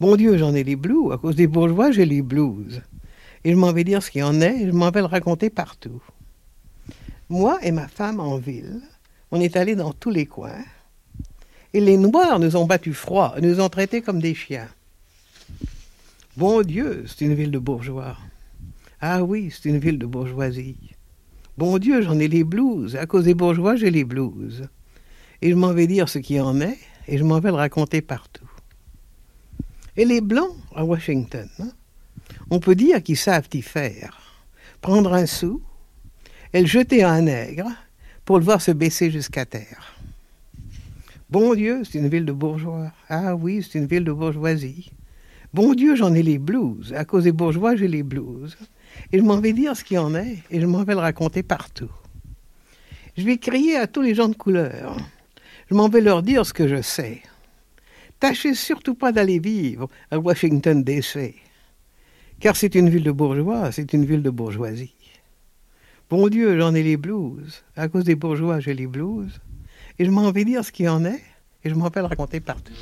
Bon 0.01 0.17
Dieu, 0.17 0.37
j'en 0.39 0.55
ai 0.55 0.65
les 0.65 0.77
blues. 0.77 1.13
À 1.13 1.19
cause 1.19 1.37
des 1.37 1.47
bourgeois, 1.47 1.91
j'ai 1.91 2.05
les 2.05 2.23
blues. 2.23 2.83
Et 3.45 3.53
je 3.53 3.57
m'en 3.57 3.73
vais 3.73 3.85
dire 3.85 4.03
ce 4.03 4.11
qui 4.11 4.23
en 4.23 4.41
est 4.41 4.63
et 4.63 4.67
je 4.67 4.73
m'en 4.73 4.91
vais 4.91 5.01
le 5.01 5.07
raconter 5.07 5.51
partout. 5.51 6.03
Moi 7.29 7.59
et 7.63 7.71
ma 7.71 7.89
femme 7.89 8.21
en 8.21 8.39
ville, 8.39 8.81
on 9.31 9.41
est 9.41 9.57
allés 9.57 9.77
dans 9.77 9.93
tous 9.93 10.11
les 10.11 10.27
coins. 10.27 10.65
Et 11.73 11.81
les 11.81 11.97
Noirs 11.97 12.39
nous 12.39 12.57
ont 12.57 12.67
battus 12.67 12.97
froid, 12.97 13.35
nous 13.41 13.61
ont 13.61 13.69
traités 13.69 14.03
comme 14.03 14.21
des 14.21 14.35
chiens. 14.35 14.69
Bon 16.37 16.61
Dieu, 16.61 17.05
c'est 17.07 17.25
une 17.25 17.33
ville 17.33 17.51
de 17.51 17.59
bourgeois. 17.59 18.19
Ah 19.01 19.25
oui, 19.25 19.51
c'est 19.51 19.71
une 19.71 19.79
ville 19.79 19.99
de 19.99 20.05
bourgeoisie. 20.05 20.77
Bon 21.57 21.79
Dieu, 21.79 22.03
j'en 22.03 22.19
ai 22.19 22.29
les 22.29 22.45
blues. 22.45 22.95
À 22.95 23.07
cause 23.07 23.25
des 23.25 23.33
bourgeois, 23.33 23.77
j'ai 23.77 23.91
les 23.91 24.05
blues. 24.05 24.69
et 25.41 25.51
je 25.51 25.55
m'en 25.55 25.73
vais 25.73 25.87
dire 25.87 26.11
ce 26.11 26.19
qui 26.19 26.39
en 26.39 26.61
est, 26.61 26.77
et 27.09 27.17
je 27.17 27.25
m'en 27.25 27.41
vais 27.41 27.49
le 27.49 27.57
raconter 27.57 28.03
partout. 28.03 28.51
Et 29.97 30.05
les 30.05 30.21
Blancs 30.21 30.55
à 30.75 30.85
Washington, 30.85 31.49
hein, 31.59 31.71
on 32.51 32.61
peut 32.61 32.75
dire 32.75 33.03
qu'ils 33.03 33.17
savent 33.17 33.49
y 33.55 33.63
faire. 33.63 34.45
Prendre 34.83 35.15
un 35.15 35.25
sou 35.25 35.63
et 36.53 36.61
le 36.61 36.67
jeter 36.67 37.03
à 37.03 37.13
un 37.13 37.23
nègre 37.23 37.71
pour 38.27 38.39
le 38.39 38.45
voir 38.45 38.61
se 38.61 38.73
baisser 38.73 39.11
jusqu'à 39.11 39.47
terre. 39.47 39.97
Bon 41.31 41.55
Dieu, 41.55 41.83
c'est 41.85 41.99
une 41.99 42.09
ville 42.09 42.27
de 42.27 42.33
bourgeois. 42.33 42.93
Ah 43.09 43.35
oui, 43.35 43.63
c'est 43.63 43.79
une 43.79 43.87
ville 43.87 44.05
de 44.05 44.13
bourgeoisie. 44.13 44.93
Bon 45.55 45.75
Dieu, 45.75 45.97
j'en 45.97 46.15
ai 46.15 46.23
les 46.23 46.39
blues. 46.39 46.93
À 46.95 47.05
cause 47.05 47.25
des 47.25 47.33
bourgeois, 47.33 47.77
j'ai 47.77 47.89
les 47.89 48.03
blues. 48.03 48.57
Et 49.13 49.19
je 49.19 49.23
m'en 49.23 49.41
vais 49.41 49.53
dire 49.53 49.77
ce 49.77 49.85
qu'il 49.85 49.99
en 49.99 50.15
est, 50.15 50.39
et 50.51 50.61
je 50.61 50.67
m'en 50.67 50.85
vais 50.85 50.95
le 50.95 51.01
raconter 51.01 51.43
partout. 51.43 51.91
Je 53.17 53.25
vais 53.25 53.39
crier 53.39 53.77
à 53.77 53.87
tous 53.87 54.03
les 54.03 54.15
gens 54.15 54.29
de 54.29 54.35
couleur. 54.35 54.97
Je 55.71 55.75
m'en 55.75 55.89
vais 55.89 56.01
leur 56.01 56.23
dire 56.23 56.45
ce 56.45 56.53
que 56.53 56.69
je 56.69 56.83
sais. 56.83 57.23
Tâchez 58.21 58.55
surtout 58.55 58.95
pas 58.95 59.13
d'aller 59.13 59.39
vivre 59.39 59.89
à 60.11 60.19
Washington 60.19 60.83
DC. 60.83 61.35
Car 62.41 62.57
c'est 62.57 62.75
une 62.75 62.91
ville 62.91 63.05
de 63.05 63.13
bourgeois, 63.13 63.73
c'est 63.73 63.93
une 63.93 64.05
ville 64.05 64.23
de 64.23 64.31
bourgeoisie. 64.31 64.95
Bon 66.11 66.29
Dieu, 66.29 66.59
j'en 66.59 66.75
ai 66.75 66.83
les 66.83 66.97
blues. 66.97 67.65
À 67.75 67.89
cause 67.89 68.05
des 68.05 68.15
bourgeois, 68.15 68.61
j'ai 68.61 68.75
les 68.75 68.87
blues. 68.87 69.41
Et 69.99 70.05
je 70.05 70.11
m'en 70.11 70.31
vais 70.31 70.45
dire 70.45 70.65
ce 70.65 70.73
qu'il 70.73 70.89
en 70.89 71.05
est, 71.05 71.23
et 71.65 71.71
je 71.71 71.75
m'en 71.75 71.89
vais 71.89 72.01
le 72.01 72.07
raconter 72.07 72.41
partout. 72.41 72.75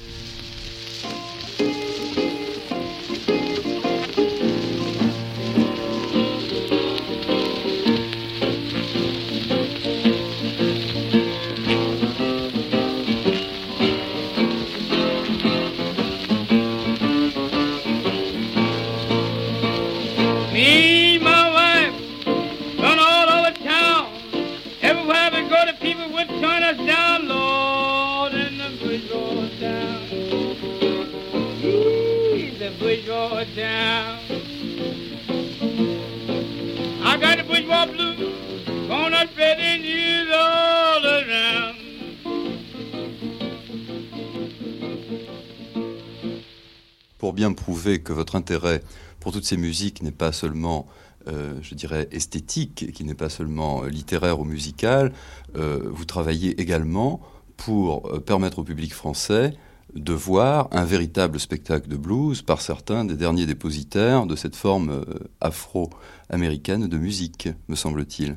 Pour 47.18 47.32
bien 47.32 47.52
prouver 47.52 48.00
que 48.00 48.12
votre 48.12 48.36
intérêt 48.36 48.82
pour 49.20 49.32
toutes 49.32 49.44
ces 49.44 49.56
musiques 49.56 50.02
n'est 50.02 50.10
pas 50.10 50.32
seulement, 50.32 50.86
euh, 51.28 51.54
je 51.62 51.74
dirais, 51.74 52.08
esthétique, 52.12 52.92
qui 52.92 53.04
n'est 53.04 53.14
pas 53.14 53.28
seulement 53.28 53.84
euh, 53.84 53.88
littéraire 53.88 54.40
ou 54.40 54.44
musical, 54.44 55.12
euh, 55.56 55.80
vous 55.84 56.04
travaillez 56.04 56.60
également 56.60 57.20
pour 57.56 58.20
permettre 58.24 58.58
au 58.58 58.64
public 58.64 58.92
français 58.92 59.54
de 59.94 60.12
voir 60.12 60.68
un 60.72 60.84
véritable 60.84 61.38
spectacle 61.38 61.88
de 61.88 61.96
blues 61.96 62.42
par 62.42 62.60
certains 62.60 63.04
des 63.04 63.14
derniers 63.14 63.46
dépositaires 63.46 64.26
de 64.26 64.36
cette 64.36 64.56
forme 64.56 64.90
euh, 64.90 65.04
afro-américaine 65.40 66.88
de 66.88 66.98
musique, 66.98 67.48
me 67.68 67.76
semble-t-il. 67.76 68.36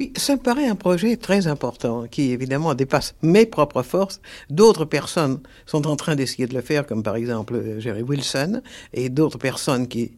Oui, 0.00 0.14
ça 0.16 0.34
me 0.34 0.40
paraît 0.40 0.66
un 0.66 0.76
projet 0.76 1.18
très 1.18 1.46
important 1.46 2.06
qui 2.10 2.30
évidemment 2.30 2.74
dépasse 2.74 3.14
mes 3.20 3.44
propres 3.44 3.82
forces. 3.82 4.22
D'autres 4.48 4.86
personnes 4.86 5.40
sont 5.66 5.86
en 5.86 5.94
train 5.94 6.16
d'essayer 6.16 6.46
de 6.46 6.54
le 6.54 6.62
faire, 6.62 6.86
comme 6.86 7.02
par 7.02 7.16
exemple 7.16 7.78
Jerry 7.78 8.02
Wilson 8.02 8.62
et 8.94 9.10
d'autres 9.10 9.36
personnes 9.36 9.88
qui 9.88 10.12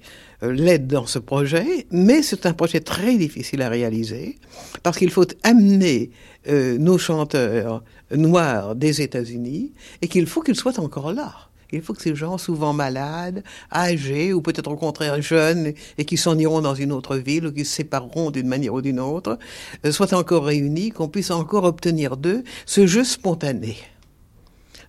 euh, 0.44 0.52
l'aident 0.52 0.86
dans 0.86 1.06
ce 1.06 1.18
projet. 1.18 1.88
Mais 1.90 2.22
c'est 2.22 2.46
un 2.46 2.52
projet 2.52 2.78
très 2.78 3.16
difficile 3.16 3.60
à 3.60 3.68
réaliser 3.68 4.38
parce 4.84 4.98
qu'il 4.98 5.10
faut 5.10 5.26
amener 5.42 6.12
euh, 6.48 6.78
nos 6.78 6.98
chanteurs 6.98 7.82
noirs 8.16 8.74
des 8.74 9.02
États-Unis 9.02 9.72
et 10.00 10.08
qu'il 10.08 10.26
faut 10.26 10.42
qu'ils 10.42 10.56
soient 10.56 10.80
encore 10.80 11.12
là. 11.12 11.32
Il 11.72 11.80
faut 11.80 11.94
que 11.94 12.02
ces 12.02 12.14
gens, 12.14 12.36
souvent 12.36 12.74
malades, 12.74 13.42
âgés 13.74 14.34
ou 14.34 14.42
peut-être 14.42 14.70
au 14.70 14.76
contraire 14.76 15.20
jeunes 15.22 15.72
et 15.96 16.04
qui 16.04 16.18
s'en 16.18 16.38
iront 16.38 16.60
dans 16.60 16.74
une 16.74 16.92
autre 16.92 17.16
ville 17.16 17.46
ou 17.46 17.52
qui 17.52 17.64
se 17.64 17.74
sépareront 17.74 18.30
d'une 18.30 18.46
manière 18.46 18.74
ou 18.74 18.82
d'une 18.82 19.00
autre, 19.00 19.38
euh, 19.86 19.92
soient 19.92 20.12
encore 20.14 20.44
réunis, 20.44 20.90
qu'on 20.90 21.08
puisse 21.08 21.30
encore 21.30 21.64
obtenir 21.64 22.18
d'eux 22.18 22.44
ce 22.66 22.86
jeu 22.86 23.04
spontané. 23.04 23.78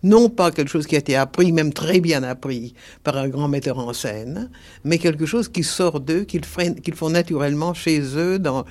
Non 0.06 0.28
pas 0.28 0.52
quelque 0.52 0.70
chose 0.70 0.86
qui 0.86 0.96
a 0.96 1.00
été 1.00 1.16
appris, 1.16 1.54
même 1.54 1.72
très 1.72 2.02
bien 2.02 2.24
appris, 2.24 2.74
par 3.06 3.16
un 3.16 3.30
grand 3.30 3.48
metteur 3.48 3.80
en 3.80 3.94
scène, 3.94 4.50
mais 4.84 4.98
quelque 4.98 5.26
chose 5.26 5.48
qui 5.48 5.64
sort 5.64 6.02
d'eux, 6.02 6.26
qu'ils 6.26 6.44
font 6.44 7.10
naturellement 7.10 7.74
chez 7.74 8.02
eux, 8.18 8.38
dans, 8.38 8.66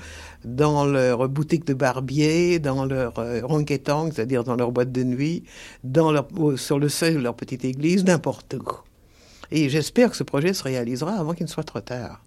dans 0.45 0.85
leur 0.85 1.27
boutique 1.29 1.65
de 1.65 1.73
barbier, 1.73 2.59
dans 2.59 2.85
leur 2.85 3.19
euh, 3.19 3.41
ronquetang, 3.43 4.11
c'est-à-dire 4.11 4.43
dans 4.43 4.55
leur 4.55 4.71
boîte 4.71 4.91
de 4.91 5.03
nuit, 5.03 5.43
dans 5.83 6.13
sur 6.57 6.79
le 6.79 6.89
seuil 6.89 7.15
de 7.15 7.19
leur 7.19 7.35
petite 7.35 7.65
église, 7.65 8.05
n'importe 8.05 8.55
où. 8.55 8.77
Et 9.51 9.69
j'espère 9.69 10.11
que 10.11 10.17
ce 10.17 10.23
projet 10.23 10.53
se 10.53 10.63
réalisera 10.63 11.13
avant 11.13 11.33
qu'il 11.33 11.45
ne 11.45 11.51
soit 11.51 11.63
trop 11.63 11.81
tard. 11.81 12.23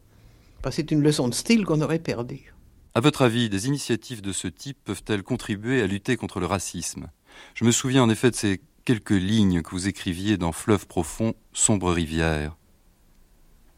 Parce 0.62 0.76
que 0.76 0.82
c'est 0.82 0.90
une 0.90 1.02
leçon 1.02 1.28
de 1.28 1.34
style 1.34 1.64
qu'on 1.64 1.80
aurait 1.80 1.98
perdue. 1.98 2.54
À 2.94 3.00
votre 3.00 3.22
avis, 3.22 3.50
des 3.50 3.66
initiatives 3.66 4.22
de 4.22 4.32
ce 4.32 4.48
type 4.48 4.78
peuvent-elles 4.84 5.22
contribuer 5.22 5.82
à 5.82 5.86
lutter 5.86 6.16
contre 6.16 6.40
le 6.40 6.46
racisme? 6.46 7.08
Je 7.54 7.64
me 7.64 7.70
souviens 7.70 8.02
en 8.02 8.08
effet 8.08 8.30
de 8.30 8.36
ces 8.36 8.60
quelques 8.84 9.10
lignes 9.10 9.62
que 9.62 9.70
vous 9.70 9.88
écriviez 9.88 10.38
dans 10.38 10.52
Fleuve 10.52 10.86
profond, 10.86 11.34
sombre 11.52 11.92
rivière. 11.92 12.56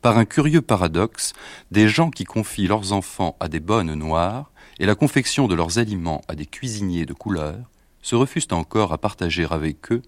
Par 0.03 0.17
un 0.17 0.25
curieux 0.25 0.63
paradoxe, 0.63 1.33
des 1.73 1.89
gens 1.89 2.11
qui 2.11 2.25
confient 2.25 2.69
leurs 2.69 2.93
enfants 2.93 3.37
à 3.41 3.49
des 3.49 3.61
bonnes 3.61 3.95
noires 3.95 4.53
et 4.79 4.87
la 4.87 4.95
confection 4.95 5.49
de 5.49 5.55
leurs 5.57 5.79
aliments 5.79 6.23
à 6.29 6.35
des 6.37 6.47
cuisiniers 6.47 7.05
de 7.05 7.13
couleur 7.15 7.57
se 8.01 8.15
refusent 8.15 8.47
encore 8.53 8.93
à 8.93 8.99
partager 8.99 9.47
avec 9.51 9.91
eux 9.91 10.03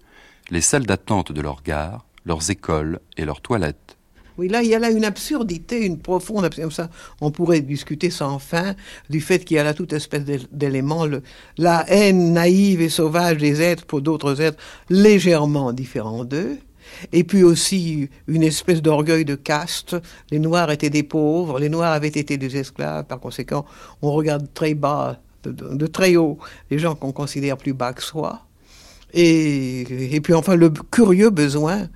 les 0.49 0.61
salles 0.61 0.85
d'attente 0.85 1.33
de 1.33 1.41
leurs 1.41 1.61
gares, 1.61 2.05
leurs 2.25 2.49
écoles 2.49 2.99
et 3.17 3.25
leurs 3.25 3.41
toilettes. 3.41 3.97
Oui, 4.37 4.47
là, 4.47 4.63
il 4.63 4.69
y 4.69 4.75
a 4.75 4.79
là 4.79 4.89
une 4.89 5.03
absurdité, 5.03 5.85
une 5.85 5.99
profonde 5.99 6.45
absurdité. 6.45 6.73
Ça, 6.73 6.89
on 7.19 7.31
pourrait 7.31 7.59
discuter 7.59 8.09
sans 8.09 8.39
fin 8.39 8.75
du 9.09 9.19
fait 9.19 9.43
qu'il 9.43 9.57
y 9.57 9.59
a 9.59 9.63
là 9.63 9.73
toute 9.73 9.91
espèce 9.91 10.23
d'é- 10.23 10.39
d'éléments, 10.53 11.05
la 11.57 11.85
haine 11.89 12.31
naïve 12.31 12.81
et 12.81 12.89
sauvage 12.89 13.37
des 13.37 13.61
êtres 13.61 13.85
pour 13.85 14.01
d'autres 14.01 14.39
êtres 14.39 14.57
légèrement 14.89 15.73
différents 15.73 16.23
d'eux. 16.23 16.57
Et 17.11 17.23
puis 17.23 17.43
aussi 17.43 18.09
une 18.27 18.43
espèce 18.43 18.81
d'orgueil 18.81 19.25
de 19.25 19.35
caste. 19.35 19.95
Les 20.29 20.39
Noirs 20.39 20.71
étaient 20.71 20.89
des 20.89 21.03
pauvres, 21.03 21.59
les 21.59 21.69
Noirs 21.69 21.93
avaient 21.93 22.07
été 22.07 22.37
des 22.37 22.57
esclaves. 22.57 23.05
Par 23.05 23.19
conséquent, 23.19 23.65
on 24.01 24.11
regarde 24.11 24.47
très 24.53 24.73
bas, 24.73 25.19
de, 25.43 25.87
très 25.87 26.15
haut, 26.15 26.37
les 26.69 26.79
gens 26.79 26.95
qu'on 26.95 27.11
considère 27.11 27.57
plus 27.57 27.73
bas 27.73 27.93
que 27.93 28.03
soi. 28.03 28.45
Et, 29.13 30.19
puis 30.23 30.33
enfin, 30.33 30.55
le 30.55 30.69
curieux 30.69 31.29
besoin 31.29 31.89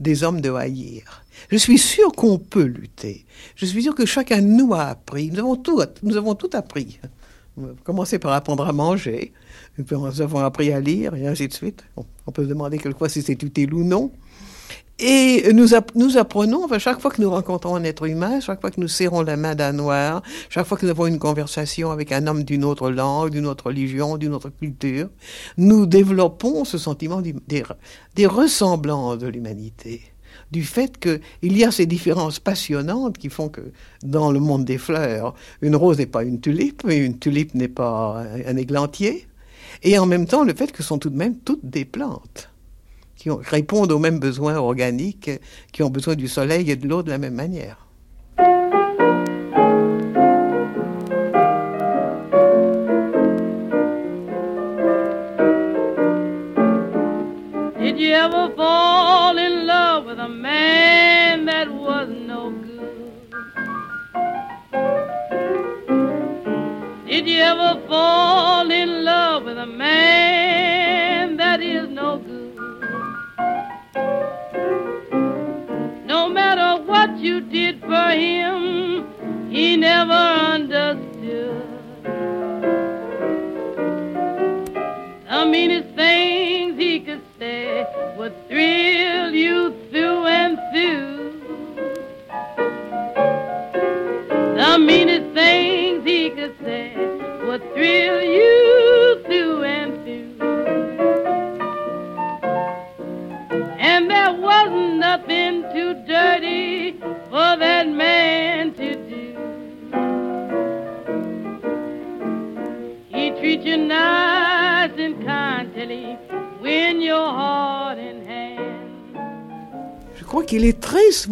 des 0.00 0.24
hommes 0.24 0.40
de 0.40 0.50
haïr. 0.52 1.22
Je 1.50 1.56
suis 1.56 1.78
sûr 1.78 2.12
qu'on 2.12 2.38
peut 2.38 2.64
lutter. 2.64 3.26
Je 3.56 3.66
suis 3.66 3.82
sûr 3.82 3.94
que 3.94 4.06
chacun 4.06 4.40
de 4.40 4.46
nous 4.46 4.72
a 4.72 4.84
appris. 4.84 5.30
Nous 5.30 5.38
avons 5.40 5.56
tout, 5.56 5.80
nous 6.02 6.16
avons 6.16 6.34
tout 6.34 6.50
appris. 6.54 6.98
Commencé 7.84 8.18
par 8.18 8.32
apprendre 8.32 8.66
à 8.66 8.72
manger, 8.72 9.32
puis 9.74 9.84
nous 9.90 10.20
avons 10.22 10.38
appris 10.38 10.72
à 10.72 10.80
lire, 10.80 11.14
et 11.14 11.26
ainsi 11.26 11.48
de 11.48 11.52
suite. 11.52 11.84
On 12.26 12.32
peut 12.32 12.44
se 12.44 12.48
demander 12.48 12.78
quelquefois 12.78 13.10
si 13.10 13.20
c'est 13.20 13.42
utile 13.42 13.74
ou 13.74 13.84
non. 13.84 14.10
Et 15.04 15.52
nous, 15.52 15.74
app- 15.74 15.90
nous 15.96 16.16
apprenons, 16.16 16.64
enfin, 16.64 16.78
chaque 16.78 17.00
fois 17.00 17.10
que 17.10 17.20
nous 17.20 17.28
rencontrons 17.28 17.74
un 17.74 17.82
être 17.82 18.06
humain, 18.06 18.38
chaque 18.38 18.60
fois 18.60 18.70
que 18.70 18.80
nous 18.80 18.86
serrons 18.86 19.22
la 19.22 19.36
main 19.36 19.56
d'un 19.56 19.72
noir, 19.72 20.22
chaque 20.48 20.64
fois 20.64 20.78
que 20.78 20.86
nous 20.86 20.92
avons 20.92 21.06
une 21.06 21.18
conversation 21.18 21.90
avec 21.90 22.12
un 22.12 22.28
homme 22.28 22.44
d'une 22.44 22.64
autre 22.64 22.88
langue, 22.88 23.30
d'une 23.30 23.46
autre 23.46 23.66
religion, 23.66 24.16
d'une 24.16 24.32
autre 24.32 24.50
culture, 24.50 25.08
nous 25.56 25.86
développons 25.86 26.64
ce 26.64 26.78
sentiment 26.78 27.20
des, 27.20 27.34
des 28.14 28.26
ressemblances 28.26 29.18
de 29.18 29.26
l'humanité. 29.26 30.02
Du 30.52 30.62
fait 30.62 30.98
qu'il 31.00 31.56
y 31.58 31.64
a 31.64 31.72
ces 31.72 31.86
différences 31.86 32.38
passionnantes 32.38 33.18
qui 33.18 33.28
font 33.28 33.48
que 33.48 33.72
dans 34.04 34.30
le 34.30 34.38
monde 34.38 34.64
des 34.64 34.78
fleurs, 34.78 35.34
une 35.62 35.74
rose 35.74 35.98
n'est 35.98 36.06
pas 36.06 36.22
une 36.22 36.40
tulipe, 36.40 36.86
et 36.88 36.96
une 36.96 37.18
tulipe 37.18 37.54
n'est 37.54 37.66
pas 37.66 38.24
un 38.46 38.56
églantier. 38.56 39.26
Et 39.82 39.98
en 39.98 40.06
même 40.06 40.26
temps, 40.26 40.44
le 40.44 40.54
fait 40.54 40.70
que 40.70 40.82
ce 40.84 40.88
sont 40.90 40.98
tout 40.98 41.10
de 41.10 41.16
même 41.16 41.38
toutes 41.38 41.64
des 41.64 41.84
plantes 41.84 42.50
qui 43.22 43.30
ont- 43.30 43.40
répondent 43.40 43.92
aux 43.92 44.00
mêmes 44.00 44.18
besoins 44.18 44.56
organiques, 44.56 45.30
qui 45.72 45.84
ont 45.84 45.90
besoin 45.90 46.16
du 46.16 46.26
soleil 46.26 46.68
et 46.72 46.74
de 46.74 46.88
l'eau 46.88 47.04
de 47.04 47.10
la 47.10 47.18
même 47.18 47.34
manière. 47.34 47.86
Did 57.78 57.98
you 57.98 58.12
ever 58.12 58.50
fall 58.56 59.38
in 59.38 59.66
love 59.66 60.04
with 60.06 60.18
a 60.18 60.28
man 60.28 61.44
that 61.46 61.68
was 61.72 62.08
no 62.08 62.50
good? 62.50 63.34
Did 67.06 67.28
you 67.28 67.38
ever 67.40 67.80
fall 67.86 68.41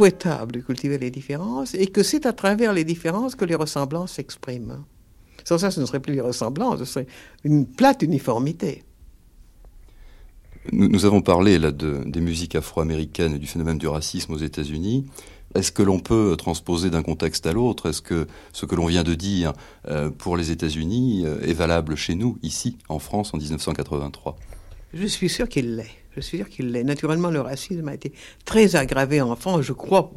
souhaitable 0.00 0.52
de 0.52 0.60
cultiver 0.60 0.96
les 0.96 1.10
différences 1.10 1.74
et 1.74 1.86
que 1.86 2.02
c'est 2.02 2.24
à 2.24 2.32
travers 2.32 2.72
les 2.72 2.84
différences 2.84 3.34
que 3.34 3.44
les 3.44 3.54
ressemblances 3.54 4.12
s'expriment. 4.12 4.82
Sans 5.44 5.58
ça, 5.58 5.70
ce 5.70 5.78
ne 5.78 5.84
serait 5.84 6.00
plus 6.00 6.14
les 6.14 6.22
ressemblances, 6.22 6.78
ce 6.78 6.84
serait 6.86 7.06
une 7.44 7.66
plate 7.66 8.00
uniformité. 8.02 8.82
Nous, 10.72 10.88
nous 10.88 11.04
avons 11.04 11.20
parlé 11.20 11.58
là 11.58 11.70
de, 11.70 12.00
des 12.06 12.22
musiques 12.22 12.54
afro-américaines 12.54 13.34
et 13.34 13.38
du 13.38 13.46
phénomène 13.46 13.76
du 13.76 13.88
racisme 13.88 14.32
aux 14.32 14.38
États-Unis. 14.38 15.04
Est-ce 15.54 15.70
que 15.70 15.82
l'on 15.82 15.98
peut 15.98 16.34
transposer 16.38 16.88
d'un 16.88 17.02
contexte 17.02 17.44
à 17.44 17.52
l'autre? 17.52 17.90
Est-ce 17.90 18.00
que 18.00 18.26
ce 18.54 18.64
que 18.64 18.74
l'on 18.74 18.86
vient 18.86 19.02
de 19.02 19.14
dire 19.14 19.52
euh, 19.86 20.08
pour 20.08 20.38
les 20.38 20.50
États-Unis 20.50 21.24
euh, 21.26 21.42
est 21.42 21.52
valable 21.52 21.94
chez 21.94 22.14
nous, 22.14 22.38
ici, 22.42 22.78
en 22.88 23.00
France, 23.00 23.34
en 23.34 23.36
1983 23.36 24.38
Je 24.94 25.06
suis 25.06 25.28
sûr 25.28 25.46
qu'il 25.46 25.76
l'est. 25.76 25.99
Je 26.16 26.20
suis 26.20 26.38
sûr 26.38 26.48
qu'il 26.48 26.72
l'est. 26.72 26.84
Naturellement, 26.84 27.30
le 27.30 27.40
racisme 27.40 27.88
a 27.88 27.94
été 27.94 28.12
très 28.44 28.76
aggravé 28.76 29.20
en 29.20 29.36
France, 29.36 29.62
je 29.62 29.72
crois 29.72 30.12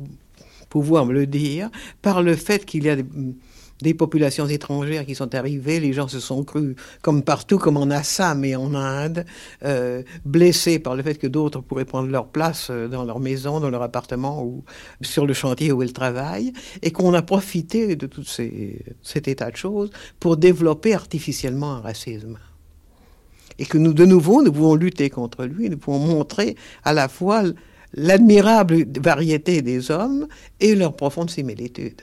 pouvoir 0.74 1.06
me 1.06 1.14
le 1.14 1.28
dire, 1.28 1.70
par 2.02 2.24
le 2.24 2.36
fait 2.36 2.66
qu'il 2.66 2.86
y 2.86 2.89
a 2.89 2.96
des, 2.96 3.94
populations 3.94 4.48
étrangères 4.48 5.06
qui 5.06 5.14
sont 5.14 5.36
arrivées. 5.36 5.80
Les 5.80 5.94
gens 5.94 6.08
se 6.08 6.20
sont 6.20 6.44
crus, 6.44 6.76
comme 7.04 7.22
partout, 7.22 7.60
comme 7.60 7.78
en 7.78 7.91
Assam 7.91 8.44
et 8.44 8.56
en 8.56 8.74
Inde, 8.74 9.24
euh, 9.64 10.02
blessés 10.26 10.80
par 10.80 10.96
le 10.96 11.04
fait 11.04 11.16
que 11.16 11.28
d'autres 11.28 11.62
pourraient 11.62 11.86
prendre 11.86 12.10
leur 12.10 12.28
place 12.28 12.70
euh, 12.72 12.88
dans 12.88 13.04
leur 13.04 13.20
maison, 13.20 13.60
dans 13.60 13.70
leur 13.70 13.84
appartement 13.84 14.44
ou 14.44 14.64
sur 15.02 15.28
le 15.28 15.34
chantier 15.36 15.72
où 15.72 15.84
ils 15.84 15.94
travaillent, 15.94 16.54
et 16.82 16.89
qu'on 16.89 17.14
a 17.14 17.22
profité 17.22 17.96
de 17.96 18.08
tout 18.08 18.24
ces, 18.24 18.84
cet 19.04 19.28
état 19.28 19.52
de 19.52 19.58
choses 19.58 19.91
pour 20.20 20.38
développer 20.38 20.96
artificiellement 20.96 21.74
un 21.74 21.82
racisme 21.82 22.39
et 23.60 23.66
que 23.66 23.78
nous, 23.78 23.93
de 23.93 24.06
nouveau, 24.06 24.41
nous 24.41 24.51
pouvons 24.51 24.76
lutter 24.76 25.10
contre 25.10 25.45
lui, 25.45 25.70
nous 25.70 25.78
pouvons 25.78 25.99
montrer 25.99 26.56
à 26.84 26.93
la 26.93 27.08
fois 27.08 27.43
l'admirable 27.93 28.86
variété 28.99 29.62
des 29.62 29.91
hommes 29.91 30.28
et 30.60 30.76
leur 30.76 30.95
profonde 30.95 31.30
similitude. 31.30 32.01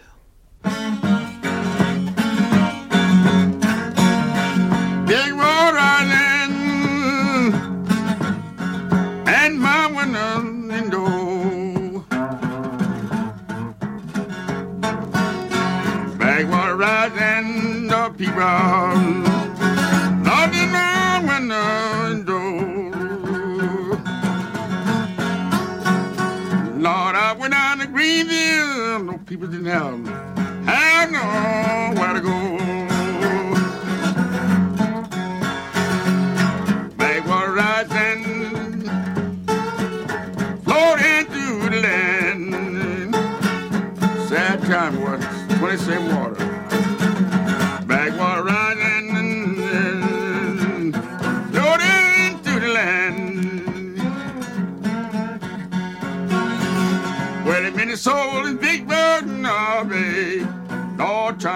people 29.31 29.47
didn't 29.47 29.67
have 29.67 29.93
them. 29.93 30.09
I 30.67 31.07
know. 31.07 31.80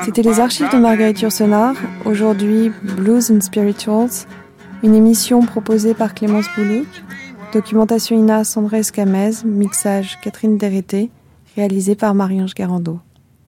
C'était 0.05 0.23
les 0.23 0.41
archives 0.41 0.71
de. 0.73 0.79
Marguerite 0.79 1.21
Yourcenar. 1.21 1.75
Aujourd'hui, 2.05 2.73
Blues 2.83 3.31
and 3.31 3.41
Spirituals, 3.41 4.27
une 4.83 4.95
émission 4.95 5.43
proposée 5.43 5.95
par 5.95 6.15
Clémence 6.15 6.47
Boulouk. 6.57 6.87
Documentation 7.53 8.17
Ina 8.17 8.45
Sandré 8.45 8.79
Escamez, 8.81 9.31
mixage 9.45 10.19
Catherine 10.23 10.59
Derreté, 10.59 11.11
réalisé 11.57 11.95
par 11.95 12.15
Marie-Ange 12.15 12.55
Garando. 12.55 12.99